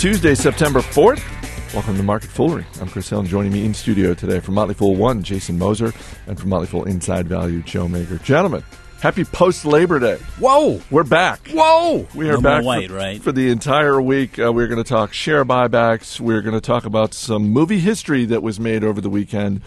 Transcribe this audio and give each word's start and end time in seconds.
Tuesday, 0.00 0.34
September 0.34 0.80
4th. 0.80 1.22
Welcome 1.74 1.98
to 1.98 2.02
Market 2.02 2.30
Foolery. 2.30 2.64
I'm 2.80 2.88
Chris 2.88 3.10
Hill, 3.10 3.20
and 3.20 3.28
joining 3.28 3.52
me 3.52 3.66
in 3.66 3.74
studio 3.74 4.14
today 4.14 4.40
from 4.40 4.54
Motley 4.54 4.72
Fool 4.72 4.96
1, 4.96 5.22
Jason 5.22 5.58
Moser, 5.58 5.92
and 6.26 6.40
from 6.40 6.48
Motley 6.48 6.68
Fool 6.68 6.84
Inside 6.84 7.28
Value, 7.28 7.62
Joe 7.64 7.86
Magyer. 7.86 8.22
Gentlemen, 8.22 8.64
happy 9.02 9.24
post 9.24 9.66
Labor 9.66 9.98
Day. 9.98 10.16
Whoa! 10.38 10.80
We're 10.90 11.04
back. 11.04 11.48
Whoa! 11.48 12.08
We 12.14 12.30
are 12.30 12.36
No 12.36 12.40
back 12.40 12.64
white, 12.64 12.88
for, 12.88 12.94
right? 12.94 13.20
for 13.22 13.30
the 13.30 13.50
entire 13.50 14.00
week. 14.00 14.38
Uh, 14.38 14.50
we're 14.54 14.68
going 14.68 14.82
to 14.82 14.88
talk 14.88 15.12
share 15.12 15.44
buybacks. 15.44 16.18
We're 16.18 16.40
going 16.40 16.54
to 16.54 16.62
talk 16.62 16.86
about 16.86 17.12
some 17.12 17.50
movie 17.50 17.80
history 17.80 18.24
that 18.24 18.42
was 18.42 18.58
made 18.58 18.82
over 18.82 19.02
the 19.02 19.10
weekend. 19.10 19.60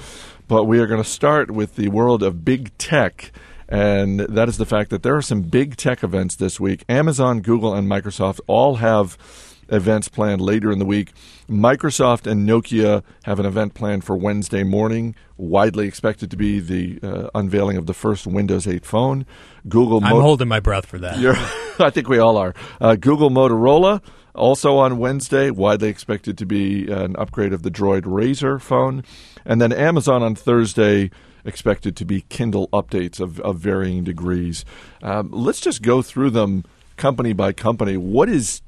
But 0.47 0.63
we 0.63 0.79
are 0.79 0.88
going 0.88 1.04
to 1.04 1.07
start 1.07 1.52
with 1.52 1.75
the 1.75 1.89
world 1.89 2.23
of 2.23 2.43
big 2.43 2.75
tech. 2.79 3.31
And 3.70 4.21
that 4.21 4.50
is 4.50 4.57
the 4.57 4.65
fact 4.65 4.89
that 4.89 5.04
there 5.04 5.15
are 5.15 5.21
some 5.21 5.43
big 5.43 5.77
tech 5.77 6.04
events 6.04 6.36
this 6.36 6.59
week. 6.59 6.86
Amazon, 6.89 7.41
Google, 7.41 7.75
and 7.75 7.88
Microsoft 7.88 8.39
all 8.47 8.77
have 8.77 9.15
events 9.70 10.07
planned 10.07 10.42
later 10.42 10.71
in 10.71 10.79
the 10.79 10.86
week. 10.86 11.14
Microsoft 11.50 12.29
and 12.29 12.47
Nokia 12.47 13.04
have 13.24 13.39
an 13.39 13.46
event 13.46 13.74
planned 13.74 14.04
for 14.04 14.15
Wednesday 14.15 14.64
morning, 14.64 15.15
widely 15.38 15.88
expected 15.88 16.32
to 16.32 16.38
be 16.38 16.60
the 16.60 17.00
uh, 17.04 17.29
unveiling 17.36 17.78
of 17.78 17.86
the 17.86 17.93
first 17.93 18.25
Windows 18.28 18.68
8 18.68 18.86
phone. 18.86 19.25
Google 19.68 20.04
I'm 20.04 20.11
Mo- 20.11 20.21
holding 20.21 20.47
my 20.47 20.60
breath 20.60 20.86
for 20.86 20.97
that. 21.00 21.18
I 21.79 21.89
think 21.89 22.07
we 22.07 22.18
all 22.18 22.38
are. 22.38 22.54
Uh, 22.79 22.96
Google 22.96 23.29
Motorola 23.29 24.02
also 24.36 24.78
on 24.78 24.97
Wednesday, 24.97 25.52
widely 25.52 25.89
expected 25.89 26.38
to 26.39 26.46
be 26.46 26.89
an 26.91 27.16
upgrade 27.18 27.54
of 27.54 27.64
the 27.64 27.71
Droid 27.71 28.02
RAZR 28.02 28.60
phone, 28.61 29.04
and 29.46 29.61
then 29.61 29.71
Amazon 29.71 30.24
on 30.24 30.36
Thursday. 30.36 31.11
Expected 31.46 31.97
to 31.97 32.05
be 32.05 32.22
Kindle 32.30 32.69
updates 32.69 33.19
of, 33.19 33.38
of 33.41 33.58
varying 33.58 34.05
degrees. 34.05 34.64
Um, 35.02 35.30
let's 35.30 35.59
just 35.59 35.81
go 35.81 36.02
through 36.02 36.30
them 36.30 36.64
company 36.95 37.33
by 37.33 37.52
company. 37.52 37.97
What 37.97 38.30
does 38.30 38.61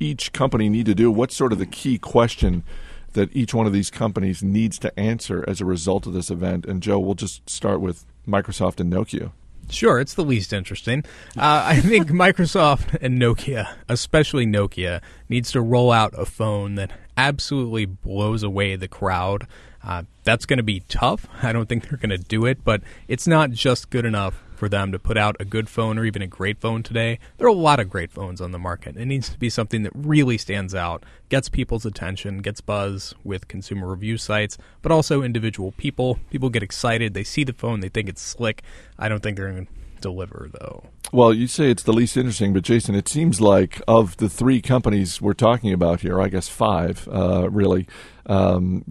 each 0.00 0.32
company 0.32 0.68
need 0.68 0.86
to 0.86 0.94
do? 0.94 1.10
What's 1.10 1.36
sort 1.36 1.52
of 1.52 1.58
the 1.58 1.66
key 1.66 1.98
question 1.98 2.64
that 3.12 3.34
each 3.34 3.54
one 3.54 3.66
of 3.66 3.72
these 3.72 3.90
companies 3.90 4.42
needs 4.42 4.78
to 4.80 4.98
answer 4.98 5.44
as 5.48 5.60
a 5.60 5.64
result 5.64 6.06
of 6.06 6.12
this 6.12 6.30
event? 6.30 6.66
And 6.66 6.82
Joe, 6.82 6.98
we'll 6.98 7.14
just 7.14 7.48
start 7.48 7.80
with 7.80 8.04
Microsoft 8.26 8.80
and 8.80 8.92
Nokia. 8.92 9.32
Sure, 9.70 10.00
it's 10.00 10.14
the 10.14 10.24
least 10.24 10.52
interesting. 10.52 11.04
Uh, 11.36 11.62
I 11.66 11.80
think 11.80 12.08
Microsoft 12.08 12.96
and 13.00 13.20
Nokia, 13.20 13.74
especially 13.88 14.46
Nokia, 14.46 15.00
needs 15.28 15.52
to 15.52 15.60
roll 15.60 15.92
out 15.92 16.14
a 16.16 16.24
phone 16.24 16.74
that 16.76 16.92
absolutely 17.16 17.84
blows 17.84 18.42
away 18.42 18.76
the 18.76 18.88
crowd. 18.88 19.46
Uh, 19.88 20.02
that's 20.22 20.44
going 20.44 20.58
to 20.58 20.62
be 20.62 20.80
tough. 20.88 21.26
I 21.42 21.52
don't 21.52 21.68
think 21.68 21.88
they're 21.88 21.98
going 21.98 22.10
to 22.10 22.18
do 22.18 22.44
it, 22.44 22.62
but 22.62 22.82
it's 23.08 23.26
not 23.26 23.50
just 23.50 23.88
good 23.88 24.04
enough 24.04 24.42
for 24.54 24.68
them 24.68 24.92
to 24.92 24.98
put 24.98 25.16
out 25.16 25.36
a 25.38 25.44
good 25.44 25.68
phone 25.68 25.96
or 25.98 26.04
even 26.04 26.20
a 26.20 26.26
great 26.26 26.58
phone 26.58 26.82
today. 26.82 27.18
There 27.38 27.46
are 27.46 27.50
a 27.50 27.54
lot 27.54 27.80
of 27.80 27.88
great 27.88 28.10
phones 28.10 28.40
on 28.40 28.50
the 28.50 28.58
market. 28.58 28.96
It 28.96 29.06
needs 29.06 29.28
to 29.30 29.38
be 29.38 29.48
something 29.48 29.84
that 29.84 29.92
really 29.94 30.36
stands 30.36 30.74
out, 30.74 31.04
gets 31.28 31.48
people's 31.48 31.86
attention, 31.86 32.38
gets 32.38 32.60
buzz 32.60 33.14
with 33.24 33.48
consumer 33.48 33.88
review 33.88 34.18
sites, 34.18 34.58
but 34.82 34.92
also 34.92 35.22
individual 35.22 35.72
people. 35.72 36.18
People 36.28 36.50
get 36.50 36.62
excited, 36.62 37.14
they 37.14 37.24
see 37.24 37.44
the 37.44 37.52
phone, 37.52 37.80
they 37.80 37.88
think 37.88 38.08
it's 38.08 38.20
slick. 38.20 38.62
I 38.98 39.08
don't 39.08 39.22
think 39.22 39.36
they're 39.36 39.52
going 39.52 39.66
to 39.66 39.72
deliver 40.00 40.48
though. 40.52 40.84
Well, 41.12 41.32
you 41.32 41.46
say 41.46 41.70
it's 41.70 41.82
the 41.82 41.92
least 41.92 42.16
interesting, 42.16 42.52
but 42.52 42.62
Jason, 42.62 42.94
it 42.94 43.08
seems 43.08 43.40
like 43.40 43.80
of 43.88 44.18
the 44.18 44.28
three 44.28 44.60
companies 44.60 45.22
we're 45.22 45.32
talking 45.32 45.72
about 45.72 46.00
here, 46.00 46.20
I 46.20 46.28
guess 46.28 46.48
five, 46.48 47.08
uh, 47.10 47.48
really, 47.50 47.86
um, 48.26 48.84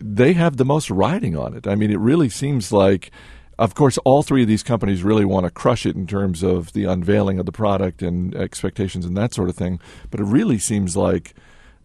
they 0.00 0.32
have 0.34 0.58
the 0.58 0.64
most 0.64 0.90
riding 0.90 1.36
on 1.36 1.54
it. 1.54 1.66
I 1.66 1.74
mean, 1.74 1.90
it 1.90 1.98
really 1.98 2.28
seems 2.28 2.70
like, 2.70 3.10
of 3.58 3.74
course, 3.74 3.98
all 4.04 4.22
three 4.22 4.42
of 4.42 4.48
these 4.48 4.62
companies 4.62 5.02
really 5.02 5.24
want 5.24 5.44
to 5.44 5.50
crush 5.50 5.86
it 5.86 5.96
in 5.96 6.06
terms 6.06 6.44
of 6.44 6.72
the 6.72 6.84
unveiling 6.84 7.40
of 7.40 7.46
the 7.46 7.52
product 7.52 8.00
and 8.00 8.34
expectations 8.36 9.04
and 9.04 9.16
that 9.16 9.34
sort 9.34 9.48
of 9.48 9.56
thing. 9.56 9.80
But 10.10 10.20
it 10.20 10.24
really 10.26 10.58
seems 10.58 10.96
like 10.96 11.34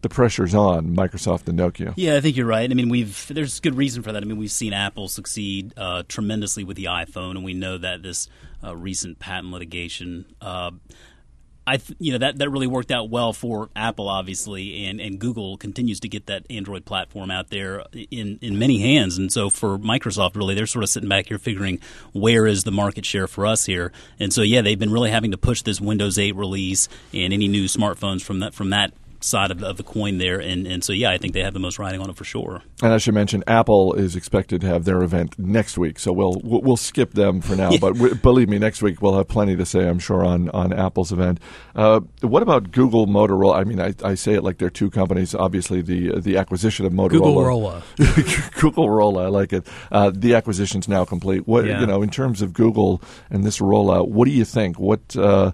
the 0.02 0.08
pressure's 0.08 0.54
on 0.54 0.94
Microsoft 0.94 1.48
and 1.48 1.58
Nokia. 1.58 1.94
Yeah, 1.96 2.16
I 2.16 2.20
think 2.20 2.36
you're 2.36 2.46
right. 2.46 2.70
I 2.70 2.74
mean, 2.74 2.88
we've 2.88 3.26
there's 3.28 3.60
good 3.60 3.76
reason 3.76 4.02
for 4.02 4.12
that. 4.12 4.22
I 4.22 4.26
mean, 4.26 4.36
we've 4.36 4.50
seen 4.50 4.72
Apple 4.72 5.08
succeed 5.08 5.72
uh, 5.76 6.02
tremendously 6.08 6.64
with 6.64 6.76
the 6.76 6.84
iPhone, 6.84 7.32
and 7.32 7.44
we 7.44 7.54
know 7.54 7.78
that 7.78 8.02
this 8.02 8.28
uh, 8.62 8.76
recent 8.76 9.18
patent 9.18 9.52
litigation. 9.52 10.26
Uh, 10.40 10.72
I 11.64 11.76
th- 11.76 11.96
you 12.00 12.10
know 12.10 12.18
that 12.18 12.38
that 12.38 12.50
really 12.50 12.66
worked 12.66 12.90
out 12.90 13.08
well 13.08 13.32
for 13.32 13.70
Apple, 13.76 14.08
obviously, 14.08 14.86
and, 14.86 15.00
and 15.00 15.20
Google 15.20 15.56
continues 15.56 16.00
to 16.00 16.08
get 16.08 16.26
that 16.26 16.44
Android 16.50 16.84
platform 16.84 17.30
out 17.30 17.50
there 17.50 17.84
in, 18.10 18.40
in 18.42 18.58
many 18.58 18.80
hands. 18.80 19.16
And 19.16 19.32
so 19.32 19.48
for 19.48 19.78
Microsoft, 19.78 20.34
really, 20.34 20.56
they're 20.56 20.66
sort 20.66 20.82
of 20.82 20.90
sitting 20.90 21.08
back 21.08 21.28
here 21.28 21.38
figuring 21.38 21.78
where 22.12 22.48
is 22.48 22.64
the 22.64 22.72
market 22.72 23.06
share 23.06 23.28
for 23.28 23.46
us 23.46 23.66
here. 23.66 23.92
And 24.18 24.32
so 24.32 24.42
yeah, 24.42 24.60
they've 24.60 24.78
been 24.78 24.90
really 24.90 25.12
having 25.12 25.30
to 25.30 25.38
push 25.38 25.62
this 25.62 25.80
Windows 25.80 26.18
8 26.18 26.34
release 26.34 26.88
and 27.14 27.32
any 27.32 27.46
new 27.46 27.66
smartphones 27.66 28.22
from 28.22 28.40
that 28.40 28.54
from 28.54 28.70
that 28.70 28.92
side 29.24 29.50
of 29.50 29.58
the, 29.60 29.66
of 29.68 29.76
the 29.76 29.82
coin 29.82 30.18
there. 30.18 30.40
And 30.40 30.66
and 30.66 30.82
so 30.84 30.92
yeah, 30.92 31.10
I 31.10 31.18
think 31.18 31.32
they 31.34 31.42
have 31.42 31.54
the 31.54 31.60
most 31.60 31.78
riding 31.78 32.00
on 32.00 32.10
it 32.10 32.16
for 32.16 32.24
sure. 32.24 32.62
And 32.82 32.92
I 32.92 32.98
should 32.98 33.14
mention, 33.14 33.42
Apple 33.46 33.94
is 33.94 34.16
expected 34.16 34.60
to 34.62 34.66
have 34.66 34.84
their 34.84 35.02
event 35.02 35.38
next 35.38 35.78
week, 35.78 35.98
so 35.98 36.12
we'll 36.12 36.40
we'll, 36.42 36.62
we'll 36.62 36.76
skip 36.76 37.12
them 37.14 37.40
for 37.40 37.56
now. 37.56 37.70
But 37.80 37.94
w- 37.94 38.14
believe 38.14 38.48
me, 38.48 38.58
next 38.58 38.82
week 38.82 39.00
we'll 39.02 39.16
have 39.16 39.28
plenty 39.28 39.56
to 39.56 39.64
say, 39.66 39.88
I'm 39.88 39.98
sure, 39.98 40.24
on 40.24 40.50
on 40.50 40.72
Apple's 40.72 41.12
event. 41.12 41.40
Uh, 41.74 42.00
what 42.20 42.42
about 42.42 42.70
Google, 42.72 43.06
Motorola? 43.06 43.56
I 43.56 43.64
mean, 43.64 43.80
I, 43.80 43.94
I 44.04 44.14
say 44.14 44.34
it 44.34 44.42
like 44.44 44.58
they're 44.58 44.70
two 44.70 44.90
companies. 44.90 45.34
Obviously, 45.34 45.80
the 45.82 46.20
the 46.20 46.36
acquisition 46.36 46.86
of 46.86 46.92
Motorola, 46.92 47.10
Google 47.10 47.44
Rolla. 47.44 47.82
Google 48.60 48.90
Rolla, 48.90 49.24
I 49.24 49.28
like 49.28 49.52
it. 49.52 49.66
Uh, 49.90 50.10
the 50.14 50.34
acquisition's 50.34 50.88
now 50.88 51.04
complete. 51.04 51.46
What 51.46 51.64
Yeah. 51.66 51.80
you 51.80 51.86
know 51.86 52.02
in 52.02 52.10
terms 52.10 52.42
of 52.42 52.52
Google 52.52 53.00
and 53.30 53.44
this 53.44 53.58
rollout? 53.58 54.08
What 54.08 54.26
do 54.26 54.30
you 54.32 54.44
think? 54.44 54.78
What 54.78 55.16
uh, 55.16 55.52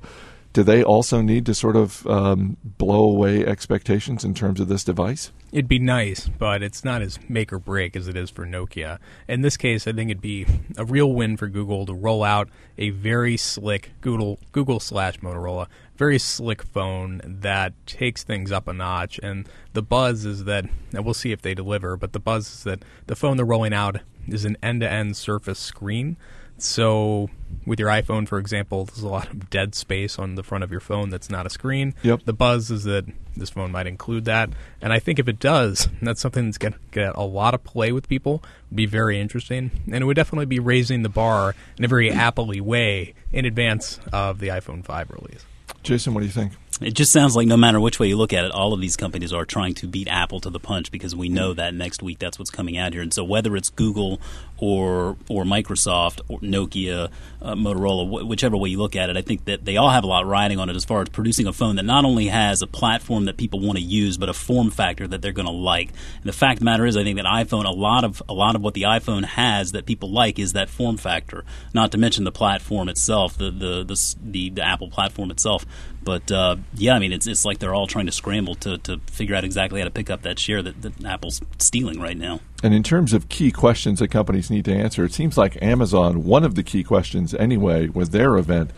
do 0.59 0.65
they 0.65 0.83
also 0.83 1.21
need 1.21 1.47
to 1.47 1.55
sort 1.55 1.77
of 1.77 2.05
um, 2.09 2.57
blow 2.65 3.05
away 3.05 3.47
expectations 3.47 4.25
in 4.25 4.35
terms 4.35 4.59
of 4.59 4.67
this 4.67 4.83
device? 4.83 5.31
It'd 5.53 5.69
be 5.69 5.79
nice, 5.79 6.29
but 6.29 6.65
it's 6.65 6.85
not 6.85 7.01
as 7.01 7.17
make 7.29 7.53
or 7.53 7.61
break 7.61 7.95
as 7.95 8.09
it 8.09 8.17
is 8.17 8.29
for 8.29 8.45
Nokia. 8.45 8.99
In 9.29 9.43
this 9.43 9.57
case, 9.57 9.87
I 9.87 9.93
think 9.93 10.11
it'd 10.11 10.21
be 10.21 10.47
a 10.77 10.85
real 10.85 11.13
win 11.13 11.37
for 11.37 11.47
Google 11.47 11.87
to 11.87 11.95
roll 11.95 12.25
out 12.25 12.49
a 12.77 12.91
very 12.91 13.37
slick 13.37 13.93
Google 14.01 14.41
Google 14.51 14.81
slash 14.81 15.21
Motorola, 15.21 15.69
very 15.95 16.19
slick 16.19 16.65
phone 16.65 17.21
that 17.25 17.73
takes 17.87 18.25
things 18.25 18.51
up 18.51 18.67
a 18.67 18.73
notch. 18.73 19.21
And 19.23 19.49
the 19.75 19.83
buzz 19.83 20.25
is 20.25 20.43
that, 20.47 20.65
and 20.93 21.05
we'll 21.05 21.15
see 21.15 21.31
if 21.31 21.41
they 21.41 21.55
deliver, 21.55 21.97
but 21.97 22.13
the 22.13 22.19
buzz 22.19 22.53
is 22.53 22.65
that 22.65 22.83
the 23.07 23.15
phone 23.15 23.37
they're 23.37 23.47
rolling 23.47 23.75
out 23.75 24.01
is 24.27 24.45
an 24.45 24.57
end 24.61 24.81
to 24.81 24.91
end 24.91 25.17
surface 25.17 25.61
screen. 25.61 26.17
So, 26.57 27.31
with 27.69 27.79
your 27.79 27.89
iPhone, 27.89 28.27
for 28.27 28.39
example, 28.39 28.87
there's 28.87 29.03
a 29.03 29.09
lot 29.09 29.29
of 29.29 29.51
dead 29.51 29.75
space 29.75 30.19
on 30.19 30.35
the 30.35 30.43
front 30.43 30.65
of 30.65 30.71
your 30.71 30.81
phone 30.81 31.11
that's 31.11 31.31
not 31.31 31.47
a 31.47 31.51
screen. 31.51 31.95
Yep. 32.03 32.25
The 32.25 32.33
buzz 32.33 32.71
is 32.71 32.85
that 32.85 33.05
this 33.37 33.51
phone 33.51 33.71
might 33.71 33.87
include 33.87 34.25
that, 34.25 34.51
and 34.81 34.93
I 34.93 34.99
think 34.99 35.19
if 35.19 35.29
it 35.29 35.39
does, 35.39 35.89
that's 36.03 36.21
something 36.21 36.47
that's 36.47 36.59
going 36.59 36.73
to 36.73 36.79
get 36.91 37.15
a 37.15 37.23
lot 37.23 37.55
of 37.55 37.63
play 37.63 37.93
with 37.93 38.09
people. 38.09 38.43
Be 38.75 38.87
very 38.87 39.21
interesting, 39.21 39.71
and 39.87 39.97
it 39.97 40.05
would 40.05 40.17
definitely 40.17 40.47
be 40.47 40.59
raising 40.59 41.03
the 41.03 41.09
bar 41.09 41.55
in 41.77 41.85
a 41.85 41.89
very 41.89 42.11
Apple-y 42.29 42.61
way 42.61 43.15
in 43.33 43.45
advance 43.45 44.01
of 44.13 44.41
the 44.41 44.49
iPhone 44.49 44.85
5 44.85 45.11
release. 45.11 45.45
Jason, 45.83 46.15
what 46.15 46.21
do 46.21 46.27
you 46.27 46.33
think? 46.33 46.53
It 46.81 46.93
just 46.93 47.13
sounds 47.13 47.35
like 47.35 47.49
no 47.49 47.57
matter 47.57 47.81
which 47.81 47.99
way 47.99 48.07
you 48.09 48.17
look 48.17 48.33
at 48.33 48.45
it, 48.45 48.53
all 48.53 48.73
of 48.73 48.81
these 48.81 48.97
companies 48.97 49.33
are 49.33 49.45
trying 49.45 49.75
to 49.75 49.89
beat 49.89 50.07
Apple 50.07 50.39
to 50.41 50.51
the 50.51 50.61
punch 50.61 50.93
because 50.93 51.15
we 51.15 51.29
know 51.29 51.53
mm. 51.53 51.57
that 51.57 51.75
next 51.75 52.03
week 52.03 52.19
that's 52.19 52.39
what's 52.39 52.51
coming 52.51 52.77
out 52.79 52.93
here. 52.93 53.03
And 53.03 53.13
so 53.13 53.25
whether 53.25 53.57
it's 53.57 53.71
Google 53.71 54.21
or 54.59 55.17
or 55.29 55.45
Microsoft 55.45 56.21
or 56.29 56.39
Nokia, 56.41 57.11
uh, 57.41 57.55
Motorola, 57.55 58.07
wh- 58.07 58.29
whichever 58.29 58.57
way 58.57 58.69
you 58.69 58.79
look 58.79 58.97
at 58.97 59.11
it, 59.11 59.17
I 59.17 59.23
think 59.23 59.45
that 59.45 59.65
they 59.65 59.77
all 59.77 59.91
have 59.91 60.05
a 60.05 60.07
lot 60.07 60.27
riding 60.27 60.59
on 60.59 60.69
it 60.69 60.77
as 60.77 60.85
far 60.85 61.03
as 61.03 61.09
producing 61.09 61.47
a 61.47 61.53
phone 61.53 61.77
that 61.77 61.85
not 61.85 62.05
only 62.05 62.27
has 62.27 62.63
a 62.63 62.67
platform 62.67 63.27
that 63.27 63.37
people 63.37 63.61
want 63.61 63.79
to 63.79 63.85
use, 63.85 64.17
but 64.19 64.29
a 64.29 64.35
form 64.35 64.71
factor 64.71 65.07
that 65.07 65.23
they're 65.23 65.33
going 65.33 65.47
to 65.47 65.53
like. 65.53 65.89
And 66.17 66.25
the 66.25 66.33
fact 66.33 66.59
the 66.59 66.65
matter 66.65 66.87
is, 66.87 66.97
I 66.97 67.05
think 67.05 67.17
that 67.17 67.27
iPhone, 67.27 67.65
a 67.65 67.71
lot 67.71 68.05
of 68.05 68.23
a 68.29 68.35
lot 68.35 68.57
of 68.57 68.63
what 68.63 68.75
the 68.75 68.83
iPhone 68.83 69.25
has 69.25 69.73
that 69.73 69.87
people 69.87 70.11
like 70.11 70.39
is 70.39 70.53
that 70.55 70.69
form 70.69 70.97
factor. 70.97 71.45
Not 71.73 71.93
to 71.93 71.99
mention 71.99 72.25
the 72.25 72.33
platform 72.33 72.89
itself, 72.89 73.37
the 73.39 73.51
the 73.51 73.85
the, 73.85 74.15
the, 74.23 74.51
the 74.51 74.63
Apple 74.63 74.89
platform 74.91 75.31
itself. 75.31 75.65
But 76.03 76.33
uh, 76.33 76.57
yeah, 76.75 76.95
I 76.95 77.01
mean, 77.01 77.13
it's 77.13 77.27
it's 77.27 77.45
like 77.45 77.59
they're 77.59 77.75
all 77.75 77.87
trying 77.87 78.07
to 78.07 78.13
scramble 78.13 78.55
to, 78.57 78.79
to 78.79 78.99
figure 79.11 79.35
out 79.35 79.45
exactly 79.45 79.81
how 79.81 79.85
to 79.85 79.91
pick 79.91 80.09
up 80.09 80.23
that 80.23 80.39
share 80.39 80.63
that, 80.63 80.81
that 80.81 81.05
Apple's 81.05 81.41
stealing 81.59 82.01
right 82.01 82.17
now. 82.17 82.41
And 82.63 82.73
in 82.73 82.83
terms 82.83 83.13
of 83.13 83.29
key 83.29 83.53
questions 83.53 83.99
that 83.99 84.09
companies 84.09 84.48
need 84.51 84.65
to 84.67 84.75
answer, 84.75 85.05
it 85.05 85.13
seems 85.13 85.37
like 85.39 85.61
Amazon, 85.63 86.25
one 86.25 86.45
of 86.45 86.55
the 86.55 86.63
key 86.63 86.83
questions 86.85 87.35
anyway, 87.35 87.89
with 87.89 88.11
their 88.13 88.37
event. 88.37 88.71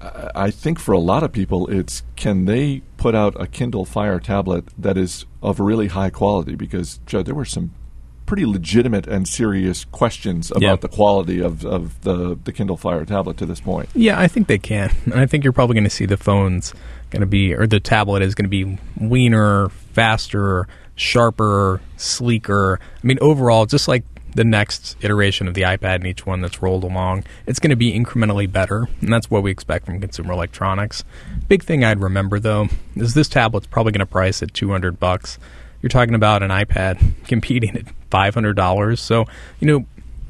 I 0.00 0.30
I 0.34 0.50
think 0.50 0.78
for 0.78 0.92
a 0.92 0.98
lot 0.98 1.22
of 1.22 1.30
people, 1.32 1.68
it's 1.68 2.02
can 2.16 2.46
they 2.46 2.80
put 2.96 3.14
out 3.14 3.38
a 3.40 3.46
Kindle 3.46 3.84
Fire 3.84 4.18
tablet 4.18 4.64
that 4.78 4.96
is 4.96 5.26
of 5.42 5.60
really 5.60 5.88
high 5.88 6.08
quality? 6.10 6.54
Because, 6.54 7.00
Joe, 7.06 7.22
there 7.22 7.34
were 7.34 7.44
some 7.44 7.72
pretty 8.24 8.46
legitimate 8.46 9.06
and 9.08 9.26
serious 9.28 9.84
questions 9.86 10.50
about 10.52 10.62
Yeah. 10.62 10.76
the 10.76 10.88
quality 10.88 11.40
of, 11.40 11.66
of 11.66 12.00
the, 12.02 12.38
the 12.44 12.52
Kindle 12.52 12.76
Fire 12.76 13.04
tablet 13.04 13.36
to 13.38 13.44
this 13.46 13.60
point. 13.60 13.88
Yeah, 13.94 14.18
I 14.20 14.28
think 14.28 14.46
they 14.46 14.58
can. 14.58 14.90
And 15.06 15.14
I 15.14 15.26
think 15.26 15.42
you're 15.44 15.52
probably 15.52 15.74
going 15.74 15.84
to 15.84 15.90
see 15.90 16.06
the 16.06 16.16
phone's 16.16 16.72
going 17.10 17.20
to 17.22 17.26
be, 17.26 17.52
or 17.54 17.66
the 17.66 17.80
tablet 17.80 18.22
is 18.22 18.34
going 18.36 18.44
to 18.44 18.48
be 18.48 18.78
leaner, 19.00 19.68
faster, 19.68 20.68
sharper, 20.94 21.80
sleeker. 21.96 22.78
I 23.02 23.06
mean, 23.06 23.18
overall, 23.20 23.66
just 23.66 23.88
like 23.88 24.04
the 24.34 24.44
next 24.44 24.96
iteration 25.00 25.48
of 25.48 25.54
the 25.54 25.62
iPad 25.62 25.96
and 25.96 26.06
each 26.06 26.26
one 26.26 26.40
that's 26.40 26.62
rolled 26.62 26.84
along, 26.84 27.24
it's 27.46 27.58
going 27.58 27.70
to 27.70 27.76
be 27.76 27.92
incrementally 27.92 28.50
better, 28.50 28.88
and 29.00 29.12
that's 29.12 29.30
what 29.30 29.42
we 29.42 29.50
expect 29.50 29.86
from 29.86 30.00
consumer 30.00 30.32
electronics. 30.32 31.04
Big 31.48 31.62
thing 31.62 31.84
I'd 31.84 32.00
remember 32.00 32.38
though 32.38 32.68
is 32.96 33.14
this 33.14 33.28
tablet's 33.28 33.66
probably 33.66 33.92
going 33.92 34.00
to 34.00 34.06
price 34.06 34.42
at 34.42 34.54
200 34.54 35.00
bucks. 35.00 35.38
You're 35.82 35.90
talking 35.90 36.14
about 36.14 36.42
an 36.42 36.50
iPad 36.50 37.14
competing 37.26 37.76
at 37.76 37.86
$500. 38.10 38.98
So, 38.98 39.24
you 39.60 39.66
know, 39.66 39.86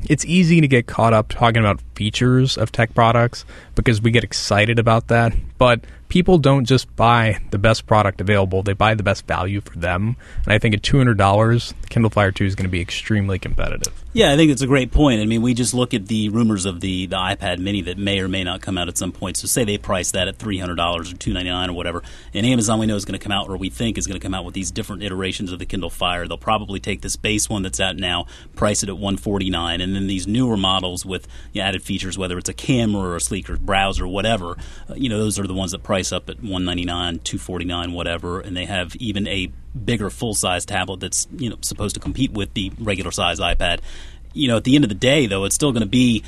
it's 0.09 0.25
easy 0.25 0.61
to 0.61 0.69
get 0.69 0.87
caught 0.87 1.13
up 1.13 1.29
talking 1.29 1.61
about 1.61 1.81
features 1.95 2.57
of 2.57 2.73
tech 2.73 2.95
products 2.95 3.45
because 3.75 4.01
we 4.01 4.11
get 4.11 4.25
excited 4.25 4.79
about 4.79 5.09
that. 5.09 5.35
But 5.61 5.85
people 6.09 6.39
don't 6.39 6.65
just 6.65 6.97
buy 6.97 7.39
the 7.51 7.59
best 7.59 7.87
product 7.87 8.23
available, 8.23 8.63
they 8.63 8.73
buy 8.73 8.95
the 8.95 9.03
best 9.03 9.27
value 9.27 9.61
for 9.61 9.79
them. 9.79 10.17
And 10.45 10.55
I 10.55 10.59
think 10.59 10.75
at 10.75 10.81
$200, 10.81 11.75
the 11.83 11.89
Kindle 11.89 12.09
Fire 12.09 12.33
2 12.33 12.47
is 12.47 12.55
going 12.55 12.65
to 12.65 12.71
be 12.71 12.81
extremely 12.81 13.39
competitive. 13.39 13.93
Yeah, 14.15 14.33
I 14.33 14.37
think 14.37 14.51
it's 14.51 14.63
a 14.63 14.67
great 14.67 14.91
point. 14.91 15.21
I 15.21 15.27
mean, 15.27 15.43
we 15.43 15.53
just 15.53 15.75
look 15.75 15.93
at 15.93 16.07
the 16.07 16.31
rumors 16.31 16.65
of 16.65 16.81
the, 16.81 17.07
the 17.07 17.15
iPad 17.15 17.59
mini 17.59 17.83
that 17.83 17.99
may 17.99 18.21
or 18.21 18.27
may 18.27 18.43
not 18.43 18.63
come 18.63 18.79
out 18.79 18.89
at 18.89 18.97
some 18.97 19.13
point. 19.13 19.37
So, 19.37 19.47
say 19.47 19.63
they 19.65 19.79
price 19.79 20.11
that 20.13 20.27
at 20.27 20.39
$300 20.39 20.71
or 20.71 21.05
299 21.05 21.71
or 21.71 21.73
whatever. 21.75 22.03
And 22.35 22.45
Amazon, 22.45 22.81
we 22.81 22.87
know, 22.87 22.97
is 22.97 23.05
going 23.05 23.21
to 23.21 23.23
come 23.23 23.31
out, 23.31 23.49
or 23.49 23.57
we 23.57 23.71
think 23.71 23.99
is 23.99 24.09
going 24.09 24.19
to 24.19 24.25
come 24.25 24.35
out 24.35 24.45
with 24.45 24.55
these 24.55 24.73
different 24.73 25.05
iterations 25.05 25.53
of 25.53 25.61
the 25.61 25.67
Kindle 25.67 25.91
Fire. 25.91 26.27
They'll 26.27 26.39
probably 26.39 26.81
take 26.81 27.03
this 27.03 27.15
base 27.15 27.49
one 27.49 27.63
that's 27.63 27.79
out 27.79 27.97
now, 27.97 28.27
price 28.57 28.83
it 28.83 28.89
at 28.89 28.97
149 28.97 29.81
and 29.81 29.95
then 29.95 30.09
these 30.09 30.27
newer 30.27 30.57
models 30.57 31.07
with 31.07 31.29
you 31.53 31.61
know, 31.61 31.69
added 31.69 31.83
features, 31.83 32.19
whether 32.19 32.37
it's 32.37 32.49
a 32.49 32.55
camera 32.55 33.03
or 33.03 33.17
a 33.17 33.21
sleeker 33.21 33.59
browser 33.59 34.07
or 34.07 34.09
whatever, 34.09 34.57
you 34.97 35.09
know, 35.09 35.19
those 35.19 35.39
are 35.39 35.47
the 35.51 35.59
ones 35.59 35.73
that 35.73 35.83
price 35.83 36.13
up 36.13 36.31
at 36.31 36.37
199 36.37 37.21
249 37.21 37.93
whatever. 37.93 38.41
And 38.41 38.57
they 38.57 38.67
have 38.67 38.97
even 38.97 39.27
a 39.27 39.53
bigger 39.85 40.11
full 40.11 40.35
size 40.35 40.65
tablet 40.65 41.01
that's 41.01 41.29
you 41.37 41.51
know 41.51 41.57
supposed 41.61 41.95
to 41.95 42.01
compete 42.01 42.33
with 42.33 42.55
the 42.55 42.73
regular 42.79 43.11
size 43.11 43.41
iPad. 43.41 43.81
You 44.33 44.49
know, 44.49 44.59
at 44.59 44.65
the 44.65 44.77
end 44.77 44.85
of 44.85 44.89
the 44.89 44.95
day, 44.95 45.27
though, 45.27 45.45
it's 45.45 45.55
still 45.55 45.73
going 45.73 45.83
to 45.83 45.89
be. 45.89 46.23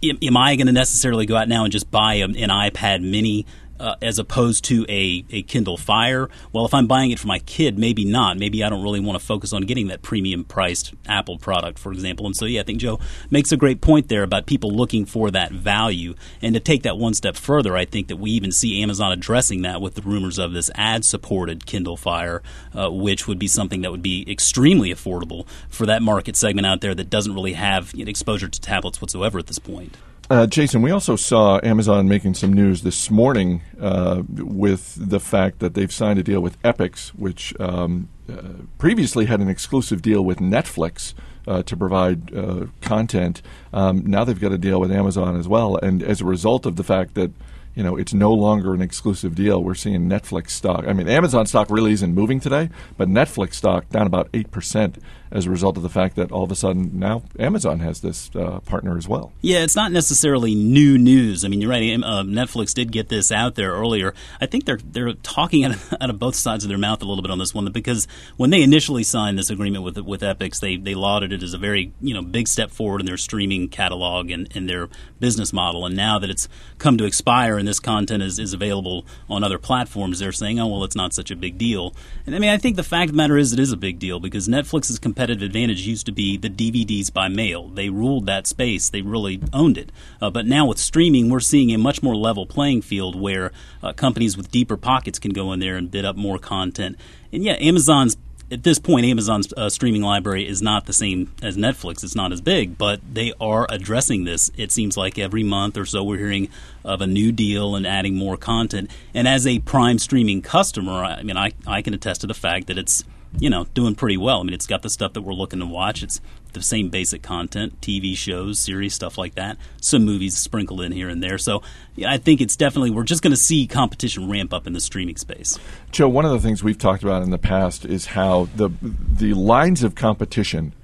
Am, 0.00 0.36
I 0.36 0.54
going 0.54 0.68
to 0.68 0.72
necessarily 0.72 1.26
go 1.26 1.34
out 1.34 1.48
now 1.48 1.64
and 1.64 1.72
just 1.72 1.90
buy 1.90 2.14
an 2.14 2.34
iPad 2.34 3.02
Mini? 3.02 3.46
Uh, 3.80 3.94
as 4.02 4.18
opposed 4.18 4.64
to 4.64 4.84
a, 4.88 5.24
a 5.30 5.42
Kindle 5.42 5.76
Fire. 5.76 6.28
Well, 6.52 6.64
if 6.64 6.74
I'm 6.74 6.88
buying 6.88 7.12
it 7.12 7.18
for 7.18 7.28
my 7.28 7.38
kid, 7.38 7.78
maybe 7.78 8.04
not. 8.04 8.36
Maybe 8.36 8.64
I 8.64 8.68
don't 8.68 8.82
really 8.82 8.98
want 8.98 9.18
to 9.18 9.24
focus 9.24 9.52
on 9.52 9.62
getting 9.62 9.86
that 9.86 10.02
premium 10.02 10.42
priced 10.42 10.94
Apple 11.06 11.38
product, 11.38 11.78
for 11.78 11.92
example. 11.92 12.26
And 12.26 12.36
so, 12.36 12.44
yeah, 12.44 12.60
I 12.60 12.64
think 12.64 12.80
Joe 12.80 12.98
makes 13.30 13.52
a 13.52 13.56
great 13.56 13.80
point 13.80 14.08
there 14.08 14.24
about 14.24 14.46
people 14.46 14.70
looking 14.70 15.06
for 15.06 15.30
that 15.30 15.52
value. 15.52 16.14
And 16.42 16.54
to 16.54 16.60
take 16.60 16.82
that 16.82 16.98
one 16.98 17.14
step 17.14 17.36
further, 17.36 17.76
I 17.76 17.84
think 17.84 18.08
that 18.08 18.16
we 18.16 18.32
even 18.32 18.50
see 18.50 18.82
Amazon 18.82 19.12
addressing 19.12 19.62
that 19.62 19.80
with 19.80 19.94
the 19.94 20.02
rumors 20.02 20.38
of 20.38 20.52
this 20.52 20.70
ad 20.74 21.04
supported 21.04 21.64
Kindle 21.64 21.96
Fire, 21.96 22.42
uh, 22.74 22.90
which 22.90 23.28
would 23.28 23.38
be 23.38 23.48
something 23.48 23.82
that 23.82 23.92
would 23.92 24.02
be 24.02 24.28
extremely 24.30 24.92
affordable 24.92 25.46
for 25.68 25.86
that 25.86 26.02
market 26.02 26.36
segment 26.36 26.66
out 26.66 26.80
there 26.80 26.94
that 26.94 27.10
doesn't 27.10 27.34
really 27.34 27.52
have 27.52 27.94
you 27.94 28.04
know, 28.04 28.10
exposure 28.10 28.48
to 28.48 28.60
tablets 28.60 29.00
whatsoever 29.00 29.38
at 29.38 29.46
this 29.46 29.58
point. 29.58 29.96
Uh, 30.30 30.46
Jason, 30.46 30.82
we 30.82 30.90
also 30.90 31.16
saw 31.16 31.58
Amazon 31.62 32.06
making 32.06 32.34
some 32.34 32.52
news 32.52 32.82
this 32.82 33.10
morning 33.10 33.62
uh, 33.80 34.22
with 34.28 34.94
the 34.98 35.20
fact 35.20 35.60
that 35.60 35.72
they've 35.72 35.92
signed 35.92 36.18
a 36.18 36.22
deal 36.22 36.42
with 36.42 36.60
Epix, 36.62 37.08
which 37.10 37.58
um, 37.58 38.10
uh, 38.30 38.64
previously 38.76 39.24
had 39.24 39.40
an 39.40 39.48
exclusive 39.48 40.02
deal 40.02 40.22
with 40.22 40.38
Netflix 40.38 41.14
uh, 41.46 41.62
to 41.62 41.74
provide 41.74 42.36
uh, 42.36 42.66
content. 42.82 43.40
Um, 43.72 44.04
now 44.04 44.22
they've 44.24 44.38
got 44.38 44.52
a 44.52 44.58
deal 44.58 44.78
with 44.78 44.92
Amazon 44.92 45.34
as 45.34 45.48
well, 45.48 45.76
and 45.76 46.02
as 46.02 46.20
a 46.20 46.26
result 46.26 46.66
of 46.66 46.76
the 46.76 46.84
fact 46.84 47.14
that 47.14 47.30
you 47.78 47.84
know, 47.84 47.96
it's 47.96 48.12
no 48.12 48.32
longer 48.32 48.74
an 48.74 48.82
exclusive 48.82 49.36
deal. 49.36 49.62
We're 49.62 49.76
seeing 49.76 50.08
Netflix 50.08 50.50
stock. 50.50 50.88
I 50.88 50.92
mean, 50.92 51.08
Amazon 51.08 51.46
stock 51.46 51.70
really 51.70 51.92
isn't 51.92 52.12
moving 52.12 52.40
today, 52.40 52.70
but 52.96 53.08
Netflix 53.08 53.54
stock 53.54 53.88
down 53.90 54.04
about 54.04 54.32
8% 54.32 55.00
as 55.30 55.46
a 55.46 55.50
result 55.50 55.76
of 55.76 55.82
the 55.82 55.88
fact 55.88 56.16
that 56.16 56.32
all 56.32 56.44
of 56.44 56.50
a 56.50 56.56
sudden 56.56 56.98
now 56.98 57.22
Amazon 57.38 57.80
has 57.80 58.00
this 58.00 58.30
uh, 58.34 58.60
partner 58.60 58.96
as 58.96 59.08
well. 59.08 59.32
Yeah, 59.40 59.60
it's 59.60 59.76
not 59.76 59.92
necessarily 59.92 60.54
new 60.54 60.98
news. 60.98 61.44
I 61.44 61.48
mean, 61.48 61.60
you're 61.60 61.70
right. 61.70 61.82
Uh, 61.82 62.22
Netflix 62.22 62.74
did 62.74 62.92
get 62.92 63.08
this 63.08 63.30
out 63.30 63.54
there 63.54 63.72
earlier. 63.72 64.14
I 64.40 64.46
think 64.46 64.64
they're 64.64 64.80
they're 64.82 65.12
talking 65.14 65.64
out 65.64 65.72
of, 65.72 65.94
out 66.00 66.10
of, 66.10 66.18
both 66.18 66.34
sides 66.34 66.64
of 66.64 66.68
their 66.68 66.78
mouth 66.78 67.02
a 67.02 67.04
little 67.04 67.22
bit 67.22 67.30
on 67.30 67.38
this 67.38 67.54
one 67.54 67.70
because 67.70 68.08
when 68.36 68.50
they 68.50 68.62
initially 68.62 69.04
signed 69.04 69.38
this 69.38 69.50
agreement 69.50 69.84
with 69.84 69.98
with 69.98 70.20
Epix, 70.20 70.60
they 70.60 70.76
they 70.76 70.94
lauded 70.94 71.32
it 71.32 71.42
as 71.42 71.54
a 71.54 71.58
very 71.58 71.92
you 72.00 72.14
know 72.14 72.22
big 72.22 72.48
step 72.48 72.70
forward 72.70 73.00
in 73.00 73.06
their 73.06 73.16
streaming 73.16 73.68
catalog 73.68 74.30
and, 74.30 74.48
and 74.54 74.68
their 74.68 74.88
business 75.20 75.52
model. 75.52 75.86
And 75.86 75.96
now 75.96 76.18
that 76.18 76.30
it's 76.30 76.48
come 76.78 76.96
to 76.98 77.04
expire 77.04 77.58
and 77.58 77.66
this 77.66 77.80
content 77.80 78.22
is, 78.22 78.38
is 78.38 78.52
available 78.52 79.04
on 79.28 79.44
other 79.44 79.58
platforms, 79.58 80.18
they're 80.18 80.32
saying, 80.32 80.58
oh 80.58 80.66
well, 80.66 80.84
it's 80.84 80.96
not 80.96 81.12
such 81.12 81.30
a 81.30 81.36
big 81.36 81.58
deal. 81.58 81.94
And 82.26 82.34
I 82.34 82.38
mean, 82.38 82.50
I 82.50 82.58
think 82.58 82.76
the 82.76 82.82
fact 82.82 83.10
of 83.10 83.12
the 83.12 83.16
matter 83.16 83.36
is 83.36 83.52
it 83.52 83.58
is 83.58 83.72
a 83.72 83.76
big 83.76 83.98
deal 83.98 84.20
because 84.20 84.48
Netflix 84.48 84.90
is 84.90 84.98
competitive 85.18 85.42
advantage 85.42 85.84
used 85.84 86.06
to 86.06 86.12
be 86.12 86.36
the 86.36 86.48
DVDs 86.48 87.12
by 87.12 87.26
mail. 87.26 87.66
They 87.66 87.88
ruled 87.88 88.26
that 88.26 88.46
space. 88.46 88.88
They 88.88 89.02
really 89.02 89.42
owned 89.52 89.76
it. 89.76 89.90
Uh, 90.22 90.30
but 90.30 90.46
now 90.46 90.66
with 90.66 90.78
streaming, 90.78 91.28
we're 91.28 91.40
seeing 91.40 91.72
a 91.72 91.76
much 91.76 92.04
more 92.04 92.14
level 92.14 92.46
playing 92.46 92.82
field 92.82 93.20
where 93.20 93.50
uh, 93.82 93.92
companies 93.94 94.36
with 94.36 94.52
deeper 94.52 94.76
pockets 94.76 95.18
can 95.18 95.32
go 95.32 95.52
in 95.52 95.58
there 95.58 95.74
and 95.74 95.90
bid 95.90 96.04
up 96.04 96.14
more 96.14 96.38
content. 96.38 96.96
And 97.32 97.42
yeah, 97.42 97.54
Amazon's 97.54 98.16
at 98.52 98.62
this 98.62 98.78
point, 98.78 99.06
Amazon's 99.06 99.52
uh, 99.54 99.68
streaming 99.68 100.02
library 100.02 100.46
is 100.46 100.62
not 100.62 100.86
the 100.86 100.92
same 100.92 101.32
as 101.42 101.56
Netflix. 101.56 102.04
It's 102.04 102.14
not 102.14 102.32
as 102.32 102.40
big, 102.40 102.78
but 102.78 103.00
they 103.12 103.32
are 103.40 103.66
addressing 103.68 104.22
this. 104.22 104.52
It 104.56 104.70
seems 104.70 104.96
like 104.96 105.18
every 105.18 105.42
month 105.42 105.76
or 105.76 105.84
so 105.84 106.04
we're 106.04 106.18
hearing 106.18 106.48
of 106.84 107.00
a 107.00 107.08
new 107.08 107.32
deal 107.32 107.74
and 107.74 107.84
adding 107.84 108.14
more 108.14 108.36
content. 108.36 108.88
And 109.12 109.26
as 109.26 109.48
a 109.48 109.58
prime 109.58 109.98
streaming 109.98 110.42
customer, 110.42 111.02
I 111.04 111.24
mean, 111.24 111.36
I, 111.36 111.52
I 111.66 111.82
can 111.82 111.92
attest 111.92 112.20
to 112.20 112.28
the 112.28 112.34
fact 112.34 112.68
that 112.68 112.78
it's 112.78 113.02
you 113.38 113.50
know, 113.50 113.64
doing 113.74 113.94
pretty 113.94 114.16
well. 114.16 114.40
I 114.40 114.42
mean, 114.42 114.54
it's 114.54 114.66
got 114.66 114.82
the 114.82 114.90
stuff 114.90 115.12
that 115.12 115.22
we're 115.22 115.34
looking 115.34 115.60
to 115.60 115.66
watch. 115.66 116.02
It's 116.02 116.20
the 116.52 116.62
same 116.62 116.88
basic 116.88 117.22
content, 117.22 117.80
TV 117.80 118.16
shows, 118.16 118.58
series, 118.58 118.94
stuff 118.94 119.18
like 119.18 119.34
that. 119.34 119.58
Some 119.80 120.04
movies 120.04 120.36
sprinkled 120.36 120.80
in 120.80 120.92
here 120.92 121.08
and 121.08 121.22
there. 121.22 121.38
So 121.38 121.62
yeah, 121.94 122.10
I 122.10 122.16
think 122.16 122.40
it's 122.40 122.56
definitely 122.56 122.90
we're 122.90 123.04
just 123.04 123.22
going 123.22 123.32
to 123.32 123.36
see 123.36 123.66
competition 123.66 124.30
ramp 124.30 124.52
up 124.52 124.66
in 124.66 124.72
the 124.72 124.80
streaming 124.80 125.16
space. 125.16 125.58
Joe, 125.92 126.08
one 126.08 126.24
of 126.24 126.32
the 126.32 126.40
things 126.40 126.64
we've 126.64 126.78
talked 126.78 127.02
about 127.02 127.22
in 127.22 127.30
the 127.30 127.38
past 127.38 127.84
is 127.84 128.06
how 128.06 128.48
the 128.56 128.70
the 128.80 129.34
lines 129.34 129.82
of 129.82 129.94
competition, 129.94 130.74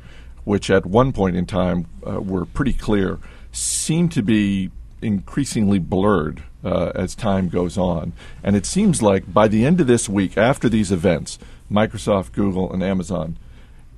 which 0.44 0.70
at 0.70 0.86
one 0.86 1.12
point 1.12 1.36
in 1.36 1.46
time 1.46 1.86
uh, 2.06 2.20
were 2.20 2.44
pretty 2.44 2.72
clear, 2.72 3.18
seem 3.52 4.08
to 4.10 4.22
be 4.22 4.70
increasingly 5.04 5.78
blurred 5.78 6.42
uh, 6.64 6.92
as 6.94 7.14
time 7.14 7.48
goes 7.48 7.76
on. 7.76 8.12
And 8.42 8.56
it 8.56 8.66
seems 8.66 9.02
like 9.02 9.32
by 9.32 9.48
the 9.48 9.64
end 9.64 9.80
of 9.80 9.86
this 9.86 10.08
week, 10.08 10.36
after 10.38 10.68
these 10.68 10.90
events, 10.90 11.38
Microsoft, 11.70 12.32
Google, 12.32 12.72
and 12.72 12.82
Amazon, 12.82 13.36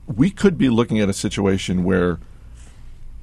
we 0.06 0.30
could 0.30 0.58
be 0.58 0.68
looking 0.68 1.00
at 1.00 1.08
a 1.08 1.14
situation 1.14 1.84
where, 1.84 2.18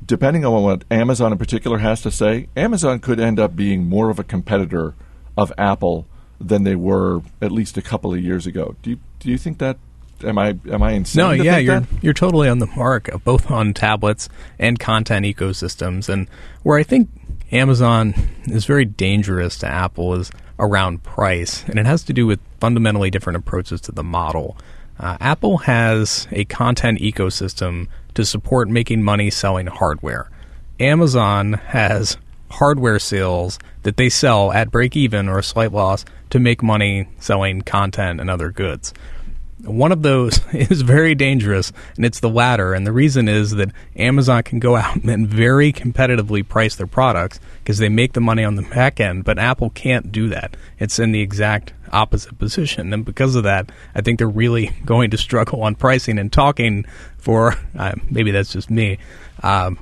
depending 0.05 0.45
on 0.45 0.63
what 0.63 0.83
Amazon 0.89 1.31
in 1.31 1.37
particular 1.37 1.79
has 1.79 2.01
to 2.01 2.11
say, 2.11 2.47
Amazon 2.55 2.99
could 2.99 3.19
end 3.19 3.39
up 3.39 3.55
being 3.55 3.87
more 3.87 4.09
of 4.09 4.19
a 4.19 4.23
competitor 4.23 4.93
of 5.37 5.51
Apple 5.57 6.07
than 6.39 6.63
they 6.63 6.75
were 6.75 7.21
at 7.41 7.51
least 7.51 7.77
a 7.77 7.81
couple 7.81 8.13
of 8.13 8.21
years 8.21 8.45
ago. 8.45 8.75
Do 8.81 8.91
you, 8.91 8.99
do 9.19 9.29
you 9.29 9.37
think 9.37 9.59
that 9.59 9.77
am 10.23 10.37
I 10.37 10.57
am 10.71 10.81
I 10.81 10.91
insane? 10.91 11.19
No, 11.19 11.31
yeah, 11.31 11.57
you're 11.57 11.79
that? 11.81 12.03
you're 12.03 12.13
totally 12.13 12.47
on 12.47 12.59
the 12.59 12.67
mark, 12.67 13.09
both 13.23 13.51
on 13.51 13.73
tablets 13.73 14.29
and 14.59 14.79
content 14.79 15.25
ecosystems. 15.25 16.09
And 16.09 16.27
where 16.63 16.77
I 16.77 16.83
think 16.83 17.09
Amazon 17.53 18.15
is 18.45 18.65
very 18.65 18.83
dangerous 18.83 19.59
to 19.59 19.67
Apple 19.67 20.15
is 20.15 20.31
around 20.57 21.03
price, 21.03 21.63
and 21.65 21.77
it 21.77 21.85
has 21.85 22.03
to 22.03 22.13
do 22.13 22.25
with 22.25 22.39
fundamentally 22.59 23.11
different 23.11 23.37
approaches 23.37 23.79
to 23.81 23.91
the 23.91 24.03
model. 24.03 24.57
Uh, 24.99 25.17
Apple 25.19 25.59
has 25.59 26.27
a 26.31 26.45
content 26.45 26.99
ecosystem 26.99 27.87
to 28.15 28.25
support 28.25 28.69
making 28.69 29.03
money 29.03 29.29
selling 29.29 29.67
hardware. 29.67 30.31
Amazon 30.79 31.53
has 31.53 32.17
hardware 32.49 32.97
sales 32.97 33.59
that 33.83 33.97
they 33.97 34.09
sell 34.09 34.51
at 34.51 34.71
break 34.71 34.95
even 34.95 35.29
or 35.29 35.37
a 35.37 35.43
slight 35.43 35.71
loss 35.71 36.05
to 36.31 36.39
make 36.39 36.63
money 36.63 37.07
selling 37.19 37.61
content 37.61 38.19
and 38.19 38.31
other 38.31 38.49
goods. 38.49 38.93
One 39.63 39.91
of 39.91 40.01
those 40.01 40.41
is 40.53 40.81
very 40.81 41.15
dangerous, 41.15 41.71
and 41.95 42.05
it's 42.05 42.19
the 42.19 42.29
latter. 42.29 42.73
And 42.73 42.85
the 42.85 42.91
reason 42.91 43.27
is 43.27 43.51
that 43.51 43.71
Amazon 43.95 44.43
can 44.43 44.59
go 44.59 44.75
out 44.77 45.03
and 45.03 45.27
very 45.27 45.71
competitively 45.71 46.47
price 46.47 46.75
their 46.75 46.87
products 46.87 47.39
because 47.59 47.77
they 47.77 47.89
make 47.89 48.13
the 48.13 48.21
money 48.21 48.43
on 48.43 48.55
the 48.55 48.61
back 48.61 48.99
end, 48.99 49.23
but 49.23 49.39
Apple 49.39 49.69
can't 49.69 50.11
do 50.11 50.29
that. 50.29 50.55
It's 50.79 50.99
in 50.99 51.11
the 51.11 51.21
exact 51.21 51.73
opposite 51.91 52.37
position. 52.39 52.91
And 52.91 53.05
because 53.05 53.35
of 53.35 53.43
that, 53.43 53.71
I 53.95 54.01
think 54.01 54.17
they're 54.19 54.27
really 54.27 54.71
going 54.85 55.11
to 55.11 55.17
struggle 55.17 55.63
on 55.63 55.75
pricing 55.75 56.19
and 56.19 56.31
talking 56.31 56.85
for 57.17 57.55
uh, 57.77 57.93
maybe 58.09 58.31
that's 58.31 58.51
just 58.51 58.69
me 58.69 58.97
um, 59.43 59.79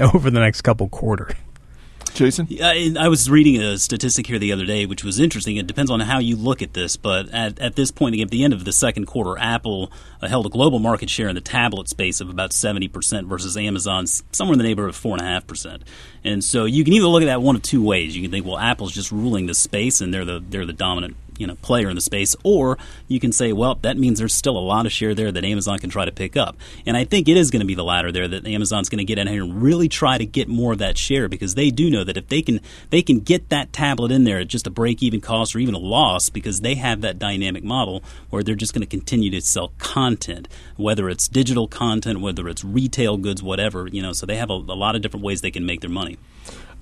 over 0.00 0.30
the 0.30 0.40
next 0.40 0.62
couple 0.62 0.88
quarters. 0.88 1.32
Jason? 2.14 2.48
I, 2.62 2.94
I, 2.98 3.08
was 3.08 3.28
reading 3.28 3.60
a 3.60 3.76
statistic 3.76 4.26
here 4.26 4.38
the 4.38 4.52
other 4.52 4.64
day, 4.64 4.86
which 4.86 5.02
was 5.02 5.18
interesting. 5.18 5.56
It 5.56 5.66
depends 5.66 5.90
on 5.90 6.00
how 6.00 6.20
you 6.20 6.36
look 6.36 6.62
at 6.62 6.72
this, 6.72 6.96
but 6.96 7.28
at, 7.34 7.58
at 7.58 7.74
this 7.74 7.90
point, 7.90 8.18
at 8.20 8.30
the 8.30 8.44
end 8.44 8.52
of 8.52 8.64
the 8.64 8.72
second 8.72 9.06
quarter, 9.06 9.36
Apple 9.38 9.90
uh, 10.22 10.28
held 10.28 10.46
a 10.46 10.48
global 10.48 10.78
market 10.78 11.10
share 11.10 11.28
in 11.28 11.34
the 11.34 11.40
tablet 11.40 11.88
space 11.88 12.20
of 12.20 12.30
about 12.30 12.52
70% 12.52 13.26
versus 13.26 13.56
Amazon's 13.56 14.22
somewhere 14.32 14.52
in 14.52 14.58
the 14.58 14.64
neighborhood 14.64 14.94
of 14.94 15.00
4.5%. 15.00 15.82
And 16.22 16.42
so 16.42 16.64
you 16.64 16.84
can 16.84 16.92
either 16.92 17.06
look 17.06 17.22
at 17.22 17.26
that 17.26 17.42
one 17.42 17.56
of 17.56 17.62
two 17.62 17.82
ways. 17.82 18.16
You 18.16 18.22
can 18.22 18.30
think, 18.30 18.46
well, 18.46 18.58
Apple's 18.58 18.92
just 18.92 19.10
ruling 19.10 19.46
the 19.46 19.54
space 19.54 20.00
and 20.00 20.14
they're 20.14 20.24
the, 20.24 20.42
they're 20.48 20.66
the 20.66 20.72
dominant 20.72 21.16
you 21.38 21.46
know 21.46 21.56
player 21.56 21.88
in 21.88 21.94
the 21.94 22.00
space, 22.00 22.36
or 22.42 22.78
you 23.08 23.20
can 23.20 23.32
say, 23.32 23.52
well, 23.52 23.76
that 23.82 23.96
means 23.96 24.18
there's 24.18 24.34
still 24.34 24.56
a 24.56 24.60
lot 24.60 24.86
of 24.86 24.92
share 24.92 25.14
there 25.14 25.32
that 25.32 25.44
Amazon 25.44 25.78
can 25.78 25.90
try 25.90 26.04
to 26.04 26.12
pick 26.12 26.36
up. 26.36 26.56
And 26.86 26.96
I 26.96 27.04
think 27.04 27.28
it 27.28 27.36
is 27.36 27.50
going 27.50 27.60
to 27.60 27.66
be 27.66 27.74
the 27.74 27.84
latter 27.84 28.12
there 28.12 28.28
that 28.28 28.46
Amazon's 28.46 28.88
going 28.88 28.98
to 28.98 29.04
get 29.04 29.18
in 29.18 29.26
here 29.26 29.42
and 29.42 29.62
really 29.62 29.88
try 29.88 30.18
to 30.18 30.26
get 30.26 30.48
more 30.48 30.72
of 30.72 30.78
that 30.78 30.98
share 30.98 31.28
because 31.28 31.54
they 31.54 31.70
do 31.70 31.90
know 31.90 32.04
that 32.04 32.16
if 32.16 32.28
they 32.28 32.42
can 32.42 32.60
they 32.90 33.02
can 33.02 33.20
get 33.20 33.48
that 33.48 33.72
tablet 33.72 34.12
in 34.12 34.24
there 34.24 34.40
at 34.40 34.48
just 34.48 34.66
a 34.66 34.70
break 34.70 35.02
even 35.02 35.20
cost 35.20 35.54
or 35.54 35.58
even 35.58 35.74
a 35.74 35.78
loss 35.78 36.28
because 36.30 36.60
they 36.60 36.74
have 36.74 37.00
that 37.00 37.18
dynamic 37.18 37.64
model 37.64 38.02
where 38.30 38.42
they're 38.42 38.54
just 38.54 38.74
going 38.74 38.80
to 38.80 38.86
continue 38.86 39.30
to 39.30 39.40
sell 39.40 39.72
content, 39.78 40.48
whether 40.76 41.08
it's 41.08 41.28
digital 41.28 41.68
content, 41.68 42.20
whether 42.20 42.48
it's 42.48 42.64
retail 42.64 43.16
goods, 43.16 43.42
whatever, 43.42 43.88
you 43.88 44.02
know, 44.02 44.12
so 44.12 44.26
they 44.26 44.36
have 44.36 44.50
a, 44.50 44.54
a 44.54 44.76
lot 44.76 44.94
of 44.96 45.02
different 45.02 45.24
ways 45.24 45.40
they 45.40 45.50
can 45.50 45.66
make 45.66 45.80
their 45.80 45.90
money. 45.90 46.18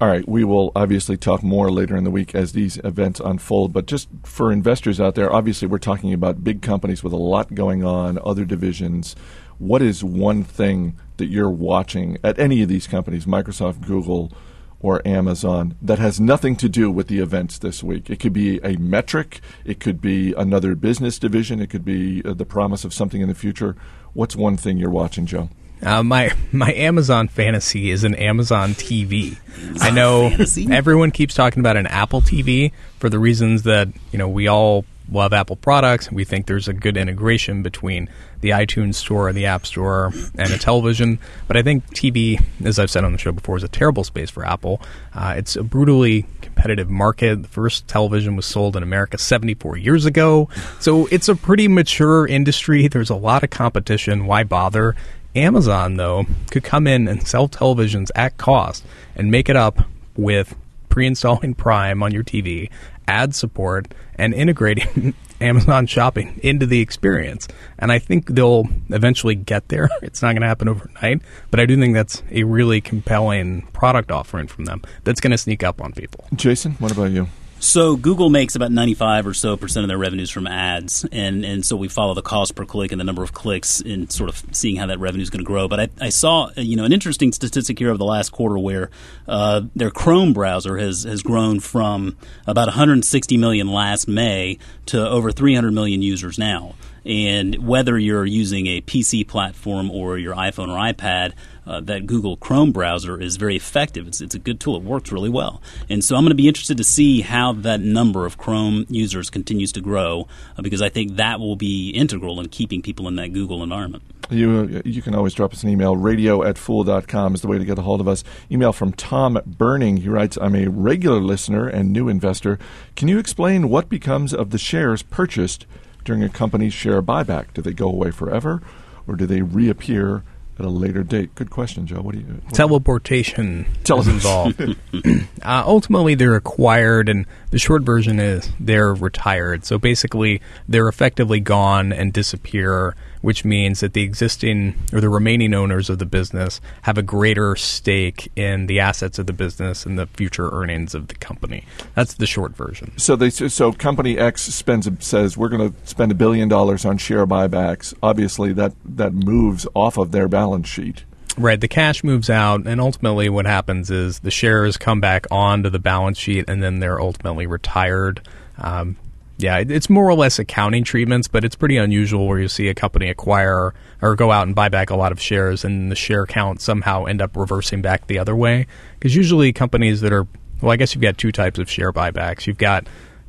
All 0.02 0.08
right, 0.08 0.28
we 0.28 0.42
will 0.42 0.72
obviously 0.74 1.16
talk 1.16 1.44
more 1.44 1.70
later 1.70 1.96
in 1.96 2.02
the 2.02 2.10
week 2.10 2.34
as 2.34 2.54
these 2.54 2.76
events 2.78 3.20
unfold. 3.20 3.72
But 3.72 3.86
just 3.86 4.08
for 4.24 4.50
investors 4.50 5.00
out 5.00 5.14
there, 5.14 5.32
obviously 5.32 5.68
we're 5.68 5.78
talking 5.78 6.12
about 6.12 6.42
big 6.42 6.60
companies 6.60 7.04
with 7.04 7.12
a 7.12 7.16
lot 7.16 7.54
going 7.54 7.84
on, 7.84 8.18
other 8.24 8.44
divisions. 8.44 9.14
What 9.58 9.80
is 9.80 10.02
one 10.02 10.42
thing 10.42 10.96
that 11.18 11.26
you're 11.26 11.48
watching 11.48 12.18
at 12.24 12.36
any 12.36 12.62
of 12.62 12.68
these 12.68 12.88
companies, 12.88 13.26
Microsoft, 13.26 13.86
Google, 13.86 14.32
or 14.80 15.06
Amazon, 15.06 15.76
that 15.80 16.00
has 16.00 16.18
nothing 16.18 16.56
to 16.56 16.68
do 16.68 16.90
with 16.90 17.06
the 17.06 17.20
events 17.20 17.56
this 17.58 17.84
week? 17.84 18.10
It 18.10 18.18
could 18.18 18.32
be 18.32 18.58
a 18.64 18.76
metric, 18.78 19.40
it 19.64 19.78
could 19.78 20.00
be 20.00 20.32
another 20.32 20.74
business 20.74 21.16
division, 21.20 21.60
it 21.60 21.70
could 21.70 21.84
be 21.84 22.24
uh, 22.24 22.34
the 22.34 22.44
promise 22.44 22.84
of 22.84 22.92
something 22.92 23.20
in 23.20 23.28
the 23.28 23.36
future. 23.36 23.76
What's 24.14 24.34
one 24.34 24.56
thing 24.56 24.78
you're 24.78 24.90
watching, 24.90 25.26
Joe? 25.26 25.48
Uh, 25.82 26.02
my 26.02 26.32
my 26.52 26.72
Amazon 26.72 27.28
fantasy 27.28 27.90
is 27.90 28.04
an 28.04 28.14
Amazon 28.14 28.74
TV. 28.74 29.36
I 29.80 29.90
know 29.90 30.28
fantasy? 30.30 30.68
everyone 30.70 31.10
keeps 31.10 31.34
talking 31.34 31.60
about 31.60 31.76
an 31.76 31.86
Apple 31.86 32.20
TV 32.20 32.72
for 32.98 33.08
the 33.08 33.18
reasons 33.18 33.64
that 33.64 33.88
you 34.12 34.18
know 34.18 34.28
we 34.28 34.46
all 34.46 34.84
love 35.10 35.32
Apple 35.32 35.56
products. 35.56 36.10
We 36.10 36.24
think 36.24 36.46
there's 36.46 36.68
a 36.68 36.72
good 36.72 36.96
integration 36.96 37.62
between 37.62 38.08
the 38.40 38.50
iTunes 38.50 38.94
Store 38.94 39.28
and 39.28 39.36
the 39.36 39.46
App 39.46 39.66
Store 39.66 40.12
and 40.36 40.52
a 40.52 40.58
television. 40.58 41.18
But 41.48 41.56
I 41.56 41.62
think 41.62 41.84
TV, 41.94 42.42
as 42.64 42.78
I've 42.78 42.90
said 42.90 43.04
on 43.04 43.12
the 43.12 43.18
show 43.18 43.32
before, 43.32 43.56
is 43.56 43.62
a 43.62 43.68
terrible 43.68 44.04
space 44.04 44.30
for 44.30 44.44
Apple. 44.46 44.80
Uh, 45.14 45.34
it's 45.36 45.56
a 45.56 45.62
brutally 45.62 46.26
competitive 46.40 46.88
market. 46.88 47.42
The 47.42 47.48
first 47.48 47.88
television 47.88 48.36
was 48.36 48.46
sold 48.46 48.76
in 48.76 48.82
America 48.82 49.18
74 49.18 49.76
years 49.76 50.06
ago, 50.06 50.48
so 50.80 51.06
it's 51.06 51.28
a 51.28 51.34
pretty 51.34 51.68
mature 51.68 52.26
industry. 52.26 52.88
There's 52.88 53.10
a 53.10 53.16
lot 53.16 53.42
of 53.42 53.50
competition. 53.50 54.26
Why 54.26 54.44
bother? 54.44 54.94
Amazon, 55.34 55.96
though, 55.96 56.26
could 56.50 56.64
come 56.64 56.86
in 56.86 57.08
and 57.08 57.26
sell 57.26 57.48
televisions 57.48 58.10
at 58.14 58.36
cost 58.36 58.84
and 59.16 59.30
make 59.30 59.48
it 59.48 59.56
up 59.56 59.86
with 60.16 60.54
pre 60.88 61.06
installing 61.06 61.54
Prime 61.62 62.02
on 62.02 62.12
your 62.12 62.24
TV, 62.24 62.70
ad 63.08 63.34
support, 63.34 63.92
and 64.16 64.34
integrating 64.34 65.14
Amazon 65.40 65.86
shopping 65.86 66.38
into 66.42 66.66
the 66.66 66.80
experience. 66.80 67.48
And 67.78 67.90
I 67.90 67.98
think 67.98 68.28
they'll 68.28 68.68
eventually 68.90 69.34
get 69.34 69.68
there. 69.68 69.88
It's 70.02 70.20
not 70.20 70.32
going 70.32 70.42
to 70.42 70.48
happen 70.48 70.68
overnight, 70.68 71.22
but 71.50 71.58
I 71.60 71.66
do 71.66 71.76
think 71.76 71.94
that's 71.94 72.22
a 72.30 72.44
really 72.44 72.80
compelling 72.80 73.62
product 73.72 74.10
offering 74.10 74.46
from 74.46 74.66
them 74.66 74.82
that's 75.04 75.20
going 75.20 75.30
to 75.30 75.38
sneak 75.38 75.62
up 75.62 75.80
on 75.80 75.92
people. 75.92 76.26
Jason, 76.34 76.72
what 76.74 76.92
about 76.92 77.10
you? 77.10 77.28
So 77.62 77.94
Google 77.94 78.28
makes 78.28 78.56
about 78.56 78.72
95 78.72 79.28
or 79.28 79.34
so 79.34 79.56
percent 79.56 79.84
of 79.84 79.88
their 79.88 79.96
revenues 79.96 80.30
from 80.30 80.48
ads, 80.48 81.06
and, 81.12 81.44
and 81.44 81.64
so 81.64 81.76
we 81.76 81.86
follow 81.86 82.12
the 82.12 82.20
cost 82.20 82.56
per 82.56 82.64
click 82.64 82.90
and 82.90 83.00
the 83.00 83.04
number 83.04 83.22
of 83.22 83.32
clicks 83.32 83.80
in 83.80 84.10
sort 84.10 84.28
of 84.28 84.42
seeing 84.50 84.74
how 84.74 84.86
that 84.86 84.98
revenue 84.98 85.22
is 85.22 85.30
going 85.30 85.44
to 85.44 85.46
grow. 85.46 85.68
But 85.68 85.78
I, 85.78 85.88
I 86.00 86.08
saw 86.08 86.50
you 86.56 86.74
know 86.74 86.84
an 86.84 86.92
interesting 86.92 87.30
statistic 87.30 87.78
here 87.78 87.90
over 87.90 87.98
the 87.98 88.04
last 88.04 88.30
quarter 88.30 88.58
where 88.58 88.90
uh, 89.28 89.62
their 89.76 89.92
Chrome 89.92 90.32
browser 90.32 90.76
has 90.76 91.04
has 91.04 91.22
grown 91.22 91.60
from 91.60 92.16
about 92.48 92.66
160 92.66 93.36
million 93.36 93.68
last 93.68 94.08
May 94.08 94.58
to 94.86 95.08
over 95.08 95.30
300 95.30 95.70
million 95.70 96.02
users 96.02 96.40
now. 96.40 96.74
And 97.04 97.66
whether 97.66 97.98
you're 97.98 98.26
using 98.26 98.66
a 98.66 98.80
PC 98.80 99.26
platform 99.26 99.90
or 99.90 100.18
your 100.18 100.34
iPhone 100.34 100.68
or 100.68 100.78
iPad, 100.78 101.32
uh, 101.66 101.80
that 101.80 102.06
Google 102.06 102.36
Chrome 102.36 102.72
browser 102.72 103.20
is 103.20 103.36
very 103.36 103.56
effective. 103.56 104.08
It's, 104.08 104.20
it's 104.20 104.34
a 104.34 104.38
good 104.38 104.60
tool. 104.60 104.76
It 104.76 104.82
works 104.82 105.12
really 105.12 105.28
well. 105.28 105.62
And 105.88 106.04
so 106.04 106.16
I'm 106.16 106.22
going 106.22 106.30
to 106.30 106.36
be 106.36 106.48
interested 106.48 106.76
to 106.76 106.84
see 106.84 107.20
how 107.20 107.52
that 107.52 107.80
number 107.80 108.26
of 108.26 108.36
Chrome 108.36 108.86
users 108.88 109.30
continues 109.30 109.72
to 109.72 109.80
grow 109.80 110.26
uh, 110.56 110.62
because 110.62 110.82
I 110.82 110.88
think 110.88 111.16
that 111.16 111.40
will 111.40 111.56
be 111.56 111.90
integral 111.90 112.40
in 112.40 112.48
keeping 112.48 112.82
people 112.82 113.08
in 113.08 113.16
that 113.16 113.32
Google 113.32 113.62
environment. 113.62 114.02
You 114.30 114.80
you 114.84 115.02
can 115.02 115.14
always 115.14 115.34
drop 115.34 115.52
us 115.52 115.62
an 115.62 115.68
email. 115.68 115.96
Radio 115.96 116.42
at 116.42 116.56
fool.com 116.56 117.34
is 117.34 117.42
the 117.42 117.48
way 117.48 117.58
to 117.58 117.64
get 117.64 117.78
a 117.78 117.82
hold 117.82 118.00
of 118.00 118.08
us. 118.08 118.24
Email 118.50 118.72
from 118.72 118.92
Tom 118.92 119.38
Burning. 119.44 119.98
He 119.98 120.08
writes, 120.08 120.38
I'm 120.40 120.54
a 120.54 120.68
regular 120.68 121.20
listener 121.20 121.68
and 121.68 121.92
new 121.92 122.08
investor. 122.08 122.58
Can 122.96 123.08
you 123.08 123.18
explain 123.18 123.68
what 123.68 123.88
becomes 123.88 124.32
of 124.32 124.50
the 124.50 124.58
shares 124.58 125.02
purchased 125.02 125.66
during 126.04 126.22
a 126.22 126.28
company's 126.28 126.72
share 126.72 127.02
buyback? 127.02 127.52
Do 127.54 127.62
they 127.62 127.72
go 127.72 127.88
away 127.88 128.10
forever 128.10 128.62
or 129.06 129.16
do 129.16 129.26
they 129.26 129.42
reappear 129.42 130.22
at 130.58 130.64
a 130.64 130.70
later 130.70 131.02
date? 131.02 131.34
Good 131.34 131.50
question, 131.50 131.86
Joe. 131.86 132.00
What 132.00 132.14
do 132.14 132.20
you 132.20 132.26
what 132.26 132.54
Teleportation 132.54 133.66
Tele- 133.84 134.00
is 134.00 134.08
involved. 134.08 134.60
uh, 135.42 135.64
ultimately, 135.66 136.14
they're 136.14 136.36
acquired, 136.36 137.08
and 137.08 137.26
the 137.50 137.58
short 137.58 137.82
version 137.82 138.20
is 138.20 138.50
they're 138.60 138.94
retired. 138.94 139.64
So 139.64 139.78
basically, 139.78 140.40
they're 140.68 140.88
effectively 140.88 141.40
gone 141.40 141.92
and 141.92 142.12
disappear, 142.12 142.94
which 143.22 143.44
means 143.44 143.80
that 143.80 143.94
the 143.94 144.02
existing 144.02 144.74
or 144.92 145.00
the 145.00 145.08
remaining 145.08 145.54
owners 145.54 145.88
of 145.88 145.98
the 145.98 146.06
business 146.06 146.60
have 146.82 146.98
a 146.98 147.02
greater 147.02 147.56
stake 147.56 148.30
in 148.36 148.66
the 148.66 148.78
assets 148.78 149.18
of 149.18 149.26
the 149.26 149.32
business 149.32 149.86
and 149.86 149.98
the 149.98 150.06
future 150.06 150.50
earnings 150.50 150.94
of 150.94 151.08
the 151.08 151.14
company. 151.14 151.64
That's 151.94 152.14
the 152.14 152.26
short 152.26 152.54
version. 152.54 152.92
So 152.98 153.16
they 153.16 153.30
so 153.30 153.72
company 153.72 154.18
X 154.18 154.42
spends 154.42 154.88
says 154.98 155.36
we're 155.36 155.48
going 155.48 155.72
to 155.72 155.86
spend 155.86 156.12
a 156.12 156.14
billion 156.14 156.48
dollars 156.48 156.84
on 156.84 156.98
share 156.98 157.26
buybacks. 157.26 157.94
Obviously, 158.02 158.52
that 158.52 158.72
that 158.84 159.14
moves 159.14 159.66
off 159.74 159.96
of 159.96 160.12
their 160.12 160.28
balance 160.28 160.68
sheet. 160.68 161.04
Right, 161.38 161.60
the 161.60 161.68
cash 161.68 162.04
moves 162.04 162.28
out, 162.28 162.66
and 162.66 162.78
ultimately, 162.78 163.30
what 163.30 163.46
happens 163.46 163.90
is 163.90 164.20
the 164.20 164.30
shares 164.30 164.76
come 164.76 165.00
back 165.00 165.26
onto 165.30 165.70
the 165.70 165.78
balance 165.78 166.18
sheet, 166.18 166.44
and 166.46 166.62
then 166.62 166.80
they're 166.80 167.00
ultimately 167.00 167.46
retired. 167.46 168.20
Um, 168.58 168.96
yeah, 169.42 169.58
it's 169.58 169.90
more 169.90 170.08
or 170.08 170.14
less 170.14 170.38
accounting 170.38 170.84
treatments, 170.84 171.28
but 171.28 171.44
it's 171.44 171.56
pretty 171.56 171.76
unusual 171.76 172.26
where 172.26 172.38
you 172.38 172.48
see 172.48 172.68
a 172.68 172.74
company 172.74 173.08
acquire 173.08 173.74
or 174.00 174.16
go 174.16 174.30
out 174.30 174.46
and 174.46 174.54
buy 174.54 174.68
back 174.68 174.90
a 174.90 174.96
lot 174.96 175.12
of 175.12 175.20
shares, 175.20 175.64
and 175.64 175.90
the 175.90 175.96
share 175.96 176.26
count 176.26 176.60
somehow 176.60 177.04
end 177.04 177.20
up 177.20 177.36
reversing 177.36 177.82
back 177.82 178.06
the 178.06 178.18
other 178.18 178.36
way. 178.36 178.66
Because 178.98 179.14
usually, 179.14 179.52
companies 179.52 180.00
that 180.00 180.12
are 180.12 180.26
well, 180.62 180.70
I 180.70 180.76
guess 180.76 180.94
you've 180.94 181.02
got 181.02 181.18
two 181.18 181.32
types 181.32 181.58
of 181.58 181.68
share 181.68 181.92
buybacks. 181.92 182.46
You've 182.46 182.58
got 182.58 182.86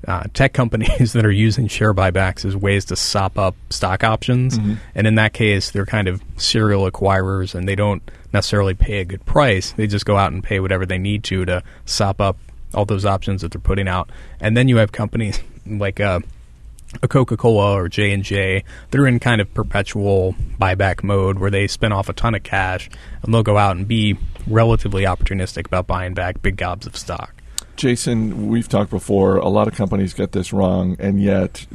uh, 0.08 0.24
tech 0.34 0.53
companies 0.53 1.13
that 1.13 1.25
are 1.25 1.32
using 1.32 1.67
share 1.67 1.93
buybacks 1.93 2.46
as 2.46 2.55
ways 2.55 2.86
to 2.86 2.96
sop 2.96 3.38
up 3.38 3.55
stock 3.70 4.03
options. 4.03 4.58
And 4.96 5.08
in 5.08 5.15
that 5.15 5.34
case, 5.34 5.72
they're 5.72 5.86
kind 5.86 6.08
of 6.08 6.22
serial 6.38 6.89
acquirers 6.89 7.55
and 7.55 7.67
they 7.67 7.75
don't 7.75 8.03
necessarily 8.32 8.74
pay 8.74 9.00
a 9.00 9.05
good 9.05 9.25
price. 9.25 9.72
They 9.72 9.88
just 9.88 10.05
go 10.05 10.15
out 10.17 10.32
and 10.32 10.43
pay 10.43 10.60
whatever 10.60 10.86
they 10.86 10.98
need 10.98 11.24
to 11.25 11.46
to 11.46 11.63
sop 11.86 12.22
up 12.22 12.38
all 12.73 12.85
those 12.85 13.05
options 13.05 13.41
that 13.41 13.51
they're 13.51 13.61
putting 13.61 13.87
out. 13.87 14.09
And 14.39 14.55
then 14.55 14.67
you 14.67 14.77
have 14.77 14.91
companies 14.91 15.39
like 15.65 15.99
uh, 15.99 16.19
a 17.01 17.07
Coca-Cola 17.07 17.73
or 17.73 17.89
J&J, 17.89 18.63
they're 18.91 19.07
in 19.07 19.19
kind 19.19 19.41
of 19.41 19.53
perpetual 19.53 20.35
buyback 20.59 21.03
mode 21.03 21.39
where 21.39 21.51
they 21.51 21.67
spin 21.67 21.91
off 21.91 22.09
a 22.09 22.13
ton 22.13 22.35
of 22.35 22.43
cash 22.43 22.89
and 23.21 23.33
they'll 23.33 23.43
go 23.43 23.57
out 23.57 23.75
and 23.75 23.87
be 23.87 24.17
relatively 24.47 25.03
opportunistic 25.03 25.65
about 25.65 25.87
buying 25.87 26.13
back 26.13 26.41
big 26.41 26.57
gobs 26.57 26.85
of 26.85 26.95
stock. 26.95 27.33
Jason, 27.75 28.47
we've 28.49 28.67
talked 28.67 28.91
before. 28.91 29.37
A 29.37 29.49
lot 29.49 29.67
of 29.67 29.75
companies 29.75 30.13
get 30.13 30.31
this 30.31 30.53
wrong, 30.53 30.95
and 30.99 31.21
yet, 31.21 31.65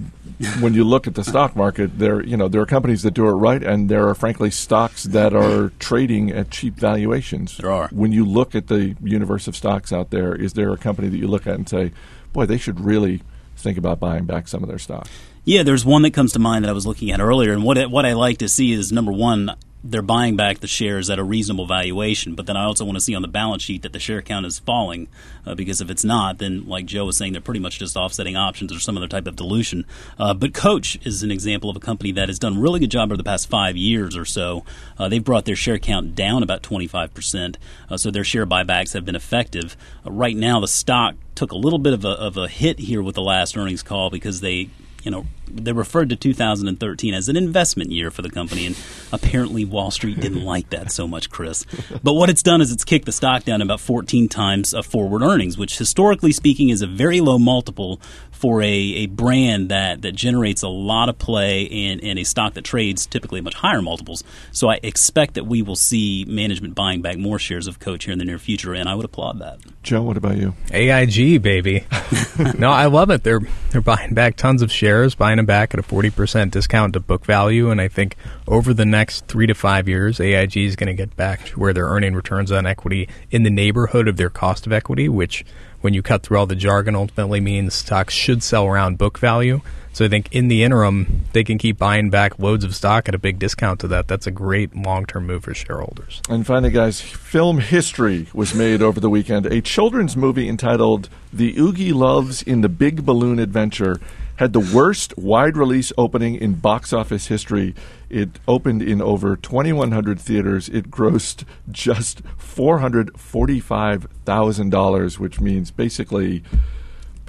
when 0.61 0.73
you 0.75 0.85
look 0.85 1.07
at 1.07 1.15
the 1.15 1.25
stock 1.25 1.57
market, 1.57 1.99
there 1.99 2.25
you 2.25 2.37
know 2.37 2.49
there 2.49 2.61
are 2.61 2.67
companies 2.67 3.03
that 3.03 3.15
do 3.15 3.27
it 3.27 3.33
right, 3.33 3.63
and 3.63 3.89
there 3.89 4.09
are 4.09 4.15
frankly 4.15 4.51
stocks 4.51 5.05
that 5.05 5.35
are 5.35 5.71
trading 5.79 6.31
at 6.31 6.51
cheap 6.51 6.75
valuations. 6.75 7.57
There 7.57 7.71
are. 7.71 7.89
When 7.89 8.13
you 8.13 8.25
look 8.25 8.55
at 8.55 8.69
the 8.69 8.97
universe 9.03 9.49
of 9.49 9.57
stocks 9.57 9.93
out 9.93 10.11
there, 10.11 10.35
is 10.35 10.53
there 10.53 10.73
a 10.73 10.79
company 10.79 11.09
that 11.09 11.19
you 11.19 11.27
look 11.29 11.47
at 11.47 11.55
and 11.55 11.69
say, 11.69 11.93
"Boy, 12.33 12.47
they 12.47 12.59
should 12.59 12.81
really 12.81 13.23
think 13.57 13.77
about 13.77 13.99
buying 13.99 14.25
back 14.25 14.47
some 14.47 14.63
of 14.63 14.69
their 14.69 14.79
stock"? 14.79 15.09
Yeah, 15.45 15.63
there's 15.63 15.85
one 15.85 16.03
that 16.03 16.13
comes 16.13 16.33
to 16.33 16.39
mind 16.39 16.65
that 16.65 16.69
I 16.69 16.75
was 16.75 16.87
looking 16.87 17.11
at 17.11 17.21
earlier, 17.21 17.53
and 17.53 17.65
what 17.65 17.91
what 17.91 18.07
I 18.07 18.13
like 18.13 18.39
to 18.39 18.49
see 18.49 18.73
is 18.73 18.93
number 18.93 19.13
one, 19.13 19.57
they're 19.85 20.03
buying 20.03 20.37
back 20.37 20.59
the 20.59 20.67
shares 20.67 21.09
at 21.09 21.19
a 21.19 21.25
reasonable 21.25 21.67
valuation, 21.67 22.35
but 22.35 22.47
then 22.47 22.57
I 22.57 22.65
also 22.65 22.85
want 22.85 22.97
to 22.97 23.01
see 23.01 23.15
on 23.15 23.23
the 23.23 23.29
balance 23.29 23.63
sheet 23.63 23.83
that 23.83 23.93
the 23.93 24.01
share 24.01 24.21
count 24.23 24.45
is 24.45 24.59
falling, 24.59 25.09
uh, 25.47 25.55
because 25.55 25.81
if 25.81 25.89
it's 25.89 26.05
not, 26.05 26.39
then 26.39 26.67
like 26.67 26.87
Joe 26.87 27.05
was 27.05 27.17
saying, 27.17 27.33
they're 27.33 27.41
pretty 27.41 27.61
much 27.61 27.79
just 27.79 27.97
offsetting 27.97 28.37
options 28.37 28.73
or 28.73 28.81
some 28.81 28.97
other 28.97 29.07
type 29.07 29.27
of 29.27 29.37
dilution. 29.37 29.85
Uh, 30.19 30.35
but 30.35 30.53
Coach 30.53 30.99
is 31.07 31.23
an 31.23 31.31
example 31.31 31.71
of 31.71 31.77
a 31.77 31.81
company 31.81 32.11
that 32.13 32.29
has 32.29 32.39
done 32.39 32.57
a 32.57 32.61
really 32.61 32.81
good 32.81 32.91
job 32.91 33.09
over 33.09 33.17
the 33.17 33.25
past 33.25 33.49
five 33.49 33.77
years 33.77 34.17
or 34.17 34.25
so. 34.25 34.65
Uh, 34.99 35.09
they've 35.09 35.25
brought 35.25 35.45
their 35.45 35.57
share 35.57 35.79
count 35.79 36.15
down 36.15 36.43
about 36.43 36.63
25 36.63 37.15
percent, 37.15 37.59
uh, 37.89 37.97
so 37.97 38.11
their 38.11 38.25
share 38.25 38.47
buybacks 38.47 38.95
have 38.95 39.05
been 39.05 39.17
effective. 39.17 39.77
Uh, 40.05 40.11
right 40.11 40.37
now, 40.37 40.59
the 40.59 40.69
stock 40.69 41.15
took 41.35 41.53
a 41.53 41.57
little 41.57 41.79
bit 41.79 41.93
of 41.93 42.05
a, 42.05 42.11
of 42.11 42.37
a 42.37 42.49
hit 42.49 42.81
here 42.81 43.03
with 43.03 43.15
the 43.15 43.23
last 43.23 43.57
earnings 43.57 43.83
call 43.83 44.11
because 44.11 44.41
they 44.41 44.71
you 45.05 45.11
know, 45.11 45.27
they 45.53 45.73
referred 45.73 46.09
to 46.11 46.17
2013 46.17 47.15
as 47.15 47.29
an 47.29 47.37
investment 47.37 47.91
year 47.91 48.11
for 48.11 48.23
the 48.23 48.31
company, 48.31 48.67
and 48.67 48.77
apparently 49.13 49.65
Wall 49.65 49.91
Street 49.91 50.21
didn't 50.21 50.45
like 50.45 50.71
that 50.71 50.93
so 50.93 51.07
much, 51.07 51.31
Chris. 51.31 51.65
But 52.03 52.15
what 52.15 52.31
it's 52.31 52.43
done 52.43 52.61
is 52.61 52.73
it's 52.73 52.85
kicked 52.85 53.07
the 53.07 53.13
stock 53.13 53.45
down 53.45 53.63
about 53.63 53.81
14 53.81 54.29
times 54.29 54.75
of 54.75 54.87
forward 54.87 55.23
earnings, 55.23 55.59
which 55.59 55.79
historically 55.79 56.33
speaking 56.33 56.69
is 56.69 56.83
a 56.83 56.87
very 56.87 57.21
low 57.21 57.39
multiple 57.39 58.01
for 58.39 58.63
a, 58.63 58.67
a 58.67 59.07
brand 59.07 59.69
that, 59.69 60.03
that 60.03 60.13
generates 60.13 60.63
a 60.63 60.69
lot 60.69 61.09
of 61.09 61.19
play 61.19 61.69
and, 61.69 62.03
and 62.05 62.21
a 62.21 62.25
stock 62.25 62.55
that 62.55 62.63
trades 62.63 63.05
typically 63.05 63.41
much 63.41 63.55
higher 63.55 63.83
multiples. 63.83 64.23
So 64.53 64.69
I 64.69 64.79
expect 64.83 65.35
that 65.35 65.45
we 65.45 65.61
will 65.61 65.75
see 65.75 66.25
management 66.29 66.77
buying 66.77 67.03
back 67.03 67.19
more 67.19 67.41
shares 67.41 67.67
of 67.67 67.81
Coach 67.81 68.05
here 68.05 68.13
in 68.13 68.19
the 68.19 68.25
near 68.25 68.39
future, 68.39 68.75
and 68.75 68.89
I 68.89 68.95
would 68.95 69.05
applaud 69.05 69.41
that. 69.41 69.59
Joe, 69.83 70.03
what 70.03 70.17
about 70.17 70.37
you? 70.37 70.55
AIG, 70.73 71.43
baby. 71.43 71.85
no, 72.59 72.71
I 72.71 72.87
love 72.87 73.11
it. 73.11 73.25
They're 73.25 73.41
they're 73.71 73.81
buying 73.81 74.15
back 74.15 74.37
tons 74.37 74.63
of 74.63 74.71
shares, 74.71 75.15
buying 75.15 75.38
them 75.39 75.47
back 75.47 75.73
at 75.73 75.81
a 75.81 75.83
forty 75.83 76.11
percent 76.11 76.53
discount 76.53 76.93
to 76.93 77.01
book 77.01 77.25
value, 77.25 77.71
and 77.71 77.81
I 77.81 77.89
think 77.89 78.17
over 78.47 78.75
the 78.75 78.85
next 78.85 79.27
three 79.27 79.47
to 79.47 79.55
five 79.55 79.89
years, 79.89 80.21
AIG 80.21 80.57
is 80.59 80.77
going 80.77 80.89
to 80.89 80.95
get 80.95 81.17
back 81.17 81.47
to 81.47 81.59
where 81.59 81.73
they're 81.73 81.87
earning 81.87 82.15
returns 82.15 82.53
on 82.53 82.67
equity 82.67 83.09
in 83.31 83.43
the 83.43 83.51
neighborhood 83.51 84.09
of 84.09 84.17
their 84.17 84.31
cost 84.31 84.67
of 84.67 84.73
equity, 84.73 85.09
which 85.09 85.45
when 85.81 85.95
you 85.95 86.03
cut 86.03 86.23
through 86.23 86.39
all 86.39 86.47
the 86.47 86.57
jargon 86.57 86.95
ultimately 86.95 87.41
means 87.41 87.75
stocks 87.75 88.13
should 88.13 88.43
sell 88.43 88.67
around 88.67 88.99
book 88.99 89.19
value. 89.19 89.61
So 89.93 90.05
I 90.05 90.09
think 90.09 90.29
in 90.31 90.47
the 90.47 90.63
interim, 90.63 91.25
they 91.33 91.43
can 91.43 91.59
keep 91.59 91.77
buying 91.77 92.09
back 92.09 92.39
loads 92.39 92.63
of 92.63 92.75
stock 92.75 93.09
at 93.09 93.17
a 93.17 93.19
big 93.19 93.41
discount 93.41 93.81
to 93.81 93.89
that. 93.89 94.07
That's 94.07 94.29
a 94.29 94.31
great 94.31 94.77
long 94.77 95.07
term 95.07 95.27
move 95.27 95.43
for 95.45 95.55
shareholders. 95.55 96.23
And 96.29 96.47
finally, 96.47 96.71
guys, 96.71 97.01
film 97.01 97.59
history 97.59 98.29
was 98.33 98.55
made 98.55 98.81
over 98.81 99.01
the 99.01 99.11
weekend. 99.11 99.47
A 99.47 99.61
children's 99.61 100.17
movie 100.17 100.49
entitled 100.49 101.09
The 101.33 101.55
Oogieloves 101.55 102.47
in 102.47 102.61
the 102.61 102.69
Big 102.69 103.05
Balloon 103.05 103.41
Adventure 103.41 104.01
had 104.39 104.53
the 104.53 104.61
worst 104.61 105.17
wide 105.19 105.57
release 105.57 105.93
opening 105.99 106.37
in 106.37 106.55
box 106.55 106.93
office 106.93 107.27
history. 107.27 107.75
It 108.09 108.39
opened 108.47 108.83
in 108.83 109.03
over 109.03 109.35
2,100 109.37 110.21
theaters. 110.21 110.69
It 110.69 110.91
grossed 110.91 111.45
just 111.71 112.23
$445,000, 112.39 115.19
which 115.19 115.41
means 115.41 115.71
basically 115.71 116.43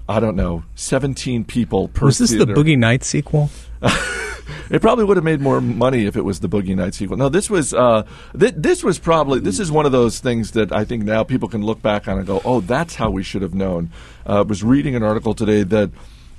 I 0.08 0.20
don't 0.20 0.36
know, 0.36 0.64
17 0.74 1.46
people 1.46 1.88
per 1.90 2.08
Was 2.08 2.18
this 2.18 2.32
theater. 2.32 2.46
the 2.46 2.54
Boogie 2.54 2.78
Nights 2.78 3.06
sequel? 3.06 3.52
it 4.72 4.82
probably 4.82 5.06
would 5.06 5.18
have 5.18 5.24
made 5.24 5.40
more 5.40 5.62
money 5.62 6.08
if 6.08 6.18
it 6.18 6.26
was 6.26 6.40
the 6.40 6.50
Boogie 6.50 6.76
Nights 6.76 6.98
sequel. 6.98 7.16
No, 7.16 7.30
this 7.30 7.48
was 7.48 7.76
uh, 7.76 8.08
th- 8.38 8.56
this 8.58 8.84
was 8.84 8.98
probably 8.98 9.40
this 9.40 9.60
is 9.60 9.72
one 9.72 9.86
of 9.86 9.92
those 9.92 10.18
things 10.18 10.50
that 10.52 10.72
I 10.72 10.84
think 10.84 11.04
now 11.04 11.24
people 11.24 11.48
can 11.48 11.64
look 11.64 11.84
back 11.84 12.08
on 12.08 12.18
and 12.18 12.26
go, 12.26 12.42
"Oh, 12.44 12.60
that's 12.60 12.96
how 12.96 13.12
we 13.12 13.22
should 13.22 13.44
have 13.44 13.54
known." 13.54 13.92
Uh, 14.28 14.40
I 14.40 14.42
was 14.42 14.64
reading 14.64 14.96
an 14.96 15.04
article 15.04 15.36
today 15.36 15.62
that 15.62 15.92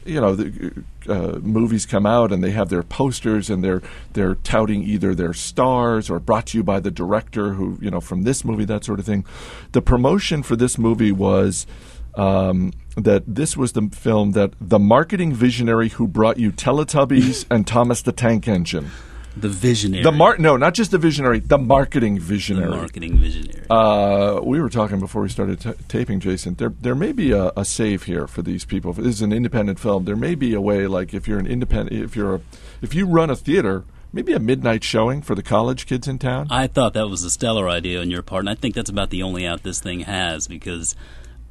you 0.05 0.21
know 0.21 0.35
the 0.35 0.85
uh, 1.09 1.39
movies 1.41 1.87
come 1.87 2.07
out 2.07 2.33
and 2.33 2.43
they 2.43 2.51
have 2.51 2.69
their 2.69 2.83
posters 2.83 3.51
and 3.51 3.63
they're 3.63 3.83
they're 4.13 4.37
touting 4.37 4.83
either 4.83 5.15
their 5.15 5.33
stars 5.33 6.09
or 6.11 6.19
brought 6.19 6.47
to 6.47 6.59
you 6.59 6.65
by 6.65 6.81
the 6.81 6.91
director 6.91 7.55
who 7.55 7.79
you 7.81 7.91
know 7.91 8.01
from 8.01 8.23
this 8.23 8.45
movie 8.45 8.65
that 8.65 8.85
sort 8.85 8.99
of 8.99 9.07
thing. 9.07 9.25
The 9.73 9.83
promotion 9.83 10.43
for 10.43 10.57
this 10.57 10.79
movie 10.79 11.13
was 11.13 11.67
um, 12.15 12.73
that 12.97 13.23
this 13.27 13.57
was 13.57 13.73
the 13.73 13.89
film 13.93 14.33
that 14.33 14.53
the 14.61 14.79
marketing 14.79 15.33
visionary 15.33 15.91
who 15.91 16.09
brought 16.09 16.39
you 16.39 16.51
Teletubbies 16.51 17.47
and 17.51 17.67
Thomas 17.67 18.03
the 18.03 18.13
Tank 18.13 18.49
Engine. 18.49 18.91
The 19.37 19.49
visionary. 19.49 20.03
The 20.03 20.11
mar- 20.13 20.39
no, 20.39 20.57
not 20.57 20.75
just 20.75 20.91
the 20.91 20.99
visionary, 20.99 21.39
the 21.39 21.57
marketing 21.57 22.19
visionary. 22.19 22.71
The 22.71 22.77
marketing 22.77 23.19
visionary. 23.19 23.65
Uh, 23.71 24.41
we 24.43 24.61
were 24.61 24.69
talking 24.69 24.99
before 24.99 25.23
we 25.23 25.29
started 25.29 25.61
t- 25.61 25.73
taping, 25.89 26.19
Jason. 26.21 26.55
There, 26.57 26.73
there 26.81 26.95
may 26.97 27.13
be 27.13 27.31
a, 27.33 27.53
a 27.57 27.65
save 27.65 28.03
here 28.05 28.27
for 28.27 28.43
these 28.43 28.65
people. 28.65 28.91
If 28.91 28.97
this 28.99 29.07
is 29.07 29.23
an 29.23 29.33
independent 29.33 29.79
film. 29.79 30.05
There 30.05 30.17
may 30.17 30.35
be 30.35 30.53
a 30.55 30.61
way, 30.61 30.87
like 30.89 31.15
if 31.15 31.29
you're 31.29 31.39
an 31.39 31.47
independent, 31.47 31.93
if 32.03 32.17
you're 32.17 32.35
a, 32.37 32.41
if 32.83 32.93
you 32.95 33.07
run 33.07 33.31
a 33.31 33.37
theater, 33.37 33.85
maybe 34.13 34.33
a 34.33 34.41
midnight 34.41 34.83
showing 34.83 35.23
for 35.23 35.37
the 35.37 35.43
college 35.45 35.87
kids 35.87 36.09
in 36.09 36.19
town. 36.19 36.49
I 36.51 36.67
thought 36.67 36.95
that 36.95 37.09
was 37.09 37.23
a 37.23 37.31
stellar 37.31 37.69
idea 37.69 38.01
on 38.01 38.11
your 38.11 38.23
part, 38.23 38.41
and 38.41 38.51
I 38.51 38.57
think 38.57 38.75
that's 38.75 38.91
about 38.91 39.11
the 39.11 39.23
only 39.23 39.47
out 39.47 39.63
this 39.63 39.81
thing 39.81 40.01
has 40.01 40.49
because 40.49 40.97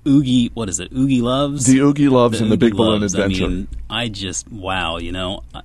Oogie, 0.06 0.52
what 0.54 0.68
is 0.68 0.80
it? 0.82 0.92
Oogie 0.92 1.22
loves 1.22 1.66
the 1.66 1.80
Oogie 1.80 2.10
loves 2.10 2.40
the 2.40 2.44
and 2.44 2.52
the 2.52 2.58
Big 2.58 2.74
Oogie 2.74 2.78
Balloon. 2.78 3.04
Adventure. 3.04 3.46
I 3.46 3.48
mean, 3.48 3.68
I 3.90 4.10
just 4.10 4.52
wow, 4.52 4.98
you 4.98 5.12
know. 5.14 5.44
I- 5.56 5.62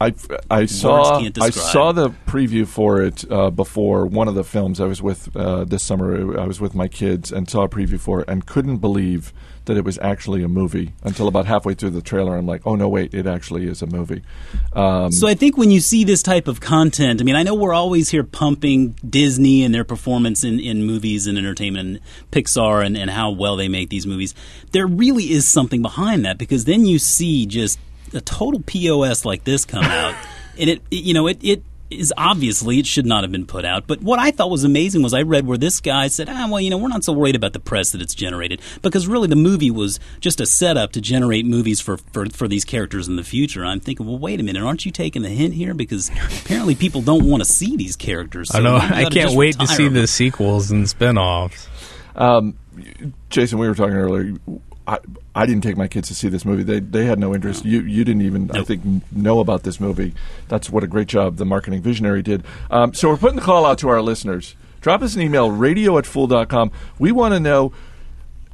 I, 0.00 0.12
I 0.50 0.66
saw 0.66 1.18
I 1.40 1.50
saw 1.50 1.92
the 1.92 2.10
preview 2.26 2.66
for 2.66 3.00
it 3.00 3.30
uh, 3.30 3.50
before 3.50 4.06
one 4.06 4.28
of 4.28 4.34
the 4.34 4.44
films 4.44 4.80
I 4.80 4.86
was 4.86 5.00
with 5.00 5.34
uh, 5.36 5.64
this 5.64 5.82
summer. 5.82 6.38
I 6.38 6.46
was 6.46 6.60
with 6.60 6.74
my 6.74 6.88
kids 6.88 7.30
and 7.30 7.48
saw 7.48 7.62
a 7.62 7.68
preview 7.68 7.98
for 8.00 8.20
it 8.20 8.28
and 8.28 8.44
couldn't 8.44 8.78
believe 8.78 9.32
that 9.66 9.76
it 9.76 9.84
was 9.84 9.98
actually 10.00 10.42
a 10.42 10.48
movie 10.48 10.92
until 11.04 11.26
about 11.26 11.46
halfway 11.46 11.74
through 11.74 11.90
the 11.90 12.02
trailer. 12.02 12.36
I'm 12.36 12.46
like, 12.46 12.66
oh 12.66 12.74
no, 12.74 12.88
wait, 12.88 13.14
it 13.14 13.26
actually 13.26 13.66
is 13.66 13.80
a 13.82 13.86
movie. 13.86 14.22
Um, 14.74 15.10
So 15.10 15.26
I 15.26 15.34
think 15.34 15.56
when 15.56 15.70
you 15.70 15.80
see 15.80 16.04
this 16.04 16.22
type 16.22 16.48
of 16.48 16.60
content, 16.60 17.20
I 17.20 17.24
mean, 17.24 17.36
I 17.36 17.42
know 17.42 17.54
we're 17.54 17.72
always 17.72 18.10
here 18.10 18.24
pumping 18.24 18.94
Disney 19.08 19.62
and 19.64 19.74
their 19.74 19.84
performance 19.84 20.44
in, 20.44 20.60
in 20.60 20.84
movies 20.84 21.26
and 21.26 21.38
entertainment, 21.38 21.88
and 21.88 22.00
Pixar 22.30 22.84
and, 22.84 22.96
and 22.96 23.10
how 23.10 23.30
well 23.30 23.56
they 23.56 23.68
make 23.68 23.88
these 23.88 24.06
movies. 24.06 24.34
There 24.72 24.86
really 24.86 25.30
is 25.30 25.48
something 25.48 25.80
behind 25.80 26.24
that 26.26 26.36
because 26.36 26.66
then 26.66 26.84
you 26.84 26.98
see 26.98 27.46
just 27.46 27.78
a 28.14 28.20
total 28.20 28.62
POS 28.64 29.24
like 29.24 29.44
this 29.44 29.64
come 29.64 29.84
out, 29.84 30.14
and 30.58 30.70
it, 30.70 30.82
it 30.90 31.04
you 31.04 31.14
know 31.14 31.26
it 31.26 31.42
it 31.42 31.62
is 31.90 32.12
obviously 32.16 32.78
it 32.78 32.86
should 32.86 33.06
not 33.06 33.24
have 33.24 33.32
been 33.32 33.46
put 33.46 33.64
out. 33.64 33.86
But 33.86 34.02
what 34.02 34.18
I 34.18 34.30
thought 34.30 34.50
was 34.50 34.64
amazing 34.64 35.02
was 35.02 35.14
I 35.14 35.22
read 35.22 35.46
where 35.46 35.58
this 35.58 35.80
guy 35.80 36.08
said, 36.08 36.28
ah, 36.28 36.46
well, 36.50 36.60
you 36.60 36.70
know, 36.70 36.78
we're 36.78 36.88
not 36.88 37.04
so 37.04 37.12
worried 37.12 37.36
about 37.36 37.52
the 37.52 37.60
press 37.60 37.90
that 37.90 38.00
it's 38.00 38.14
generated 38.14 38.60
because 38.82 39.06
really 39.06 39.28
the 39.28 39.36
movie 39.36 39.70
was 39.70 40.00
just 40.20 40.40
a 40.40 40.46
setup 40.46 40.92
to 40.92 41.00
generate 41.00 41.46
movies 41.46 41.80
for, 41.80 41.98
for, 42.12 42.26
for 42.26 42.48
these 42.48 42.64
characters 42.64 43.08
in 43.08 43.16
the 43.16 43.24
future. 43.24 43.64
I'm 43.64 43.80
thinking, 43.80 44.06
well, 44.06 44.18
wait 44.18 44.40
a 44.40 44.42
minute, 44.42 44.62
aren't 44.62 44.84
you 44.84 44.92
taking 44.92 45.22
the 45.22 45.28
hint 45.28 45.54
here? 45.54 45.74
Because 45.74 46.10
apparently 46.42 46.74
people 46.74 47.02
don't 47.02 47.28
want 47.28 47.42
to 47.42 47.48
see 47.48 47.76
these 47.76 47.96
characters. 47.96 48.54
I 48.54 48.60
know. 48.60 48.76
I 48.76 49.02
can't 49.02 49.14
just 49.14 49.36
wait 49.36 49.58
to 49.58 49.66
see 49.66 49.84
them. 49.84 49.94
the 49.94 50.06
sequels 50.06 50.70
and 50.70 50.88
spin-offs. 50.88 51.68
Um, 52.16 52.58
Jason, 53.28 53.58
we 53.58 53.68
were 53.68 53.74
talking 53.74 53.94
earlier. 53.94 54.34
I, 54.86 54.98
I 55.34 55.46
didn't 55.46 55.62
take 55.62 55.76
my 55.76 55.88
kids 55.88 56.08
to 56.08 56.14
see 56.14 56.28
this 56.28 56.44
movie. 56.44 56.62
They 56.62 56.80
they 56.80 57.06
had 57.06 57.18
no 57.18 57.34
interest. 57.34 57.64
You 57.64 57.80
you 57.80 58.04
didn't 58.04 58.22
even 58.22 58.50
I 58.50 58.62
think 58.62 58.82
know 59.12 59.40
about 59.40 59.62
this 59.62 59.80
movie. 59.80 60.14
That's 60.48 60.68
what 60.70 60.84
a 60.84 60.86
great 60.86 61.08
job 61.08 61.36
the 61.36 61.46
marketing 61.46 61.80
visionary 61.82 62.22
did. 62.22 62.44
Um, 62.70 62.92
so 62.92 63.08
we're 63.08 63.16
putting 63.16 63.36
the 63.36 63.42
call 63.42 63.64
out 63.64 63.78
to 63.78 63.88
our 63.88 64.02
listeners. 64.02 64.56
Drop 64.80 65.00
us 65.00 65.14
an 65.14 65.22
email, 65.22 65.50
radio 65.50 65.96
at 65.96 66.04
fool.com. 66.04 66.70
We 66.98 67.10
want 67.12 67.32
to 67.32 67.40
know 67.40 67.72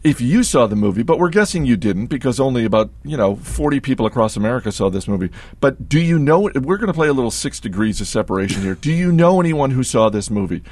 if 0.03 0.21
you 0.21 0.43
saw 0.43 0.67
the 0.67 0.77
movie, 0.77 1.03
but 1.03 1.19
we're 1.19 1.29
guessing 1.29 1.67
you 1.67 1.77
didn't 1.77 2.07
because 2.07 2.41
only 2.41 2.65
about, 2.65 2.91
you 3.05 3.17
know, 3.17 3.37
40 3.37 3.81
people 3.81 4.07
across 4.07 4.37
America 4.37 4.73
saw 4.73 4.89
this 4.89 5.07
movie. 5.07 5.31
But 5.61 5.89
do 5.89 6.01
you 6.01 6.19
know, 6.19 6.49
we're 6.55 6.79
going 6.79 6.87
to 6.87 6.95
play 6.95 7.09
a 7.09 7.13
little 7.13 7.31
six 7.31 7.61
degrees 7.61 8.01
of 8.01 8.07
separation 8.07 8.63
here. 8.63 8.75
Do 8.75 8.93
you 8.93 9.13
know 9.13 9.41
anyone 9.41 9.73
who 9.73 9.83
saw 9.83 10.09
this 10.09 10.31
movie? 10.31 10.63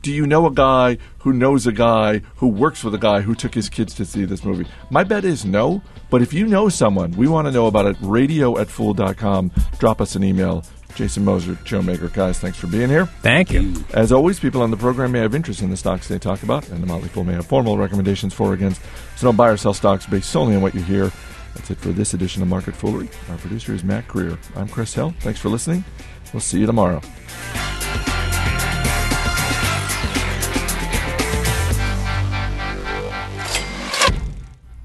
Do 0.00 0.12
you 0.12 0.26
know 0.26 0.46
a 0.46 0.52
guy 0.52 0.98
who 1.18 1.32
knows 1.32 1.66
a 1.66 1.72
guy 1.72 2.20
who 2.36 2.46
works 2.46 2.84
with 2.84 2.94
a 2.94 2.98
guy 2.98 3.20
who 3.20 3.34
took 3.34 3.54
his 3.54 3.68
kids 3.68 3.94
to 3.94 4.04
see 4.04 4.24
this 4.24 4.44
movie? 4.44 4.66
My 4.90 5.02
bet 5.02 5.24
is 5.24 5.44
no, 5.44 5.82
but 6.08 6.22
if 6.22 6.32
you 6.32 6.46
know 6.46 6.68
someone, 6.68 7.10
we 7.12 7.26
want 7.26 7.46
to 7.46 7.52
know 7.52 7.66
about 7.66 7.86
it. 7.86 7.96
Radio 8.00 8.58
at 8.58 8.68
fool.com. 8.68 9.50
Drop 9.78 10.00
us 10.00 10.14
an 10.14 10.22
email. 10.22 10.64
Jason 10.94 11.24
Moser, 11.24 11.56
Joe 11.64 11.80
Magyer. 11.80 12.12
Guys, 12.12 12.38
thanks 12.38 12.58
for 12.58 12.66
being 12.66 12.88
here. 12.88 13.06
Thank 13.06 13.52
you. 13.52 13.74
As 13.92 14.10
always, 14.10 14.40
people 14.40 14.62
on 14.62 14.70
the 14.70 14.76
program 14.76 15.12
may 15.12 15.20
have 15.20 15.34
interest 15.34 15.62
in 15.62 15.70
the 15.70 15.76
stocks 15.76 16.08
they 16.08 16.18
talk 16.18 16.42
about, 16.42 16.68
and 16.70 16.82
the 16.82 16.86
Motley 16.86 17.08
Fool 17.08 17.24
may 17.24 17.34
have 17.34 17.46
formal 17.46 17.76
recommendations 17.76 18.32
for 18.32 18.50
or 18.50 18.54
against. 18.54 18.80
So 19.16 19.26
don't 19.26 19.36
buy 19.36 19.48
or 19.48 19.56
sell 19.56 19.74
stocks 19.74 20.06
based 20.06 20.30
solely 20.30 20.56
on 20.56 20.62
what 20.62 20.74
you 20.74 20.82
hear. 20.82 21.12
That's 21.54 21.70
it 21.70 21.78
for 21.78 21.88
this 21.88 22.14
edition 22.14 22.42
of 22.42 22.48
Market 22.48 22.74
Foolery. 22.74 23.08
Our 23.30 23.36
producer 23.36 23.74
is 23.74 23.84
Mac 23.84 24.08
Greer. 24.08 24.38
I'm 24.56 24.68
Chris 24.68 24.94
Hill. 24.94 25.14
Thanks 25.20 25.40
for 25.40 25.48
listening. 25.48 25.84
We'll 26.32 26.40
see 26.40 26.60
you 26.60 26.66
tomorrow. 26.66 27.00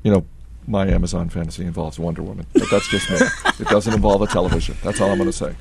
You 0.03 0.11
know, 0.11 0.25
my 0.67 0.87
Amazon 0.87 1.29
fantasy 1.29 1.65
involves 1.65 1.99
Wonder 1.99 2.21
Woman, 2.23 2.45
but 2.53 2.69
that's 2.69 2.87
just 2.89 3.09
me. 3.09 3.17
it 3.59 3.67
doesn't 3.67 3.93
involve 3.93 4.21
a 4.21 4.27
television. 4.27 4.75
That's 4.83 5.01
all 5.01 5.11
I'm 5.11 5.17
going 5.17 5.29
to 5.29 5.33
say. 5.33 5.55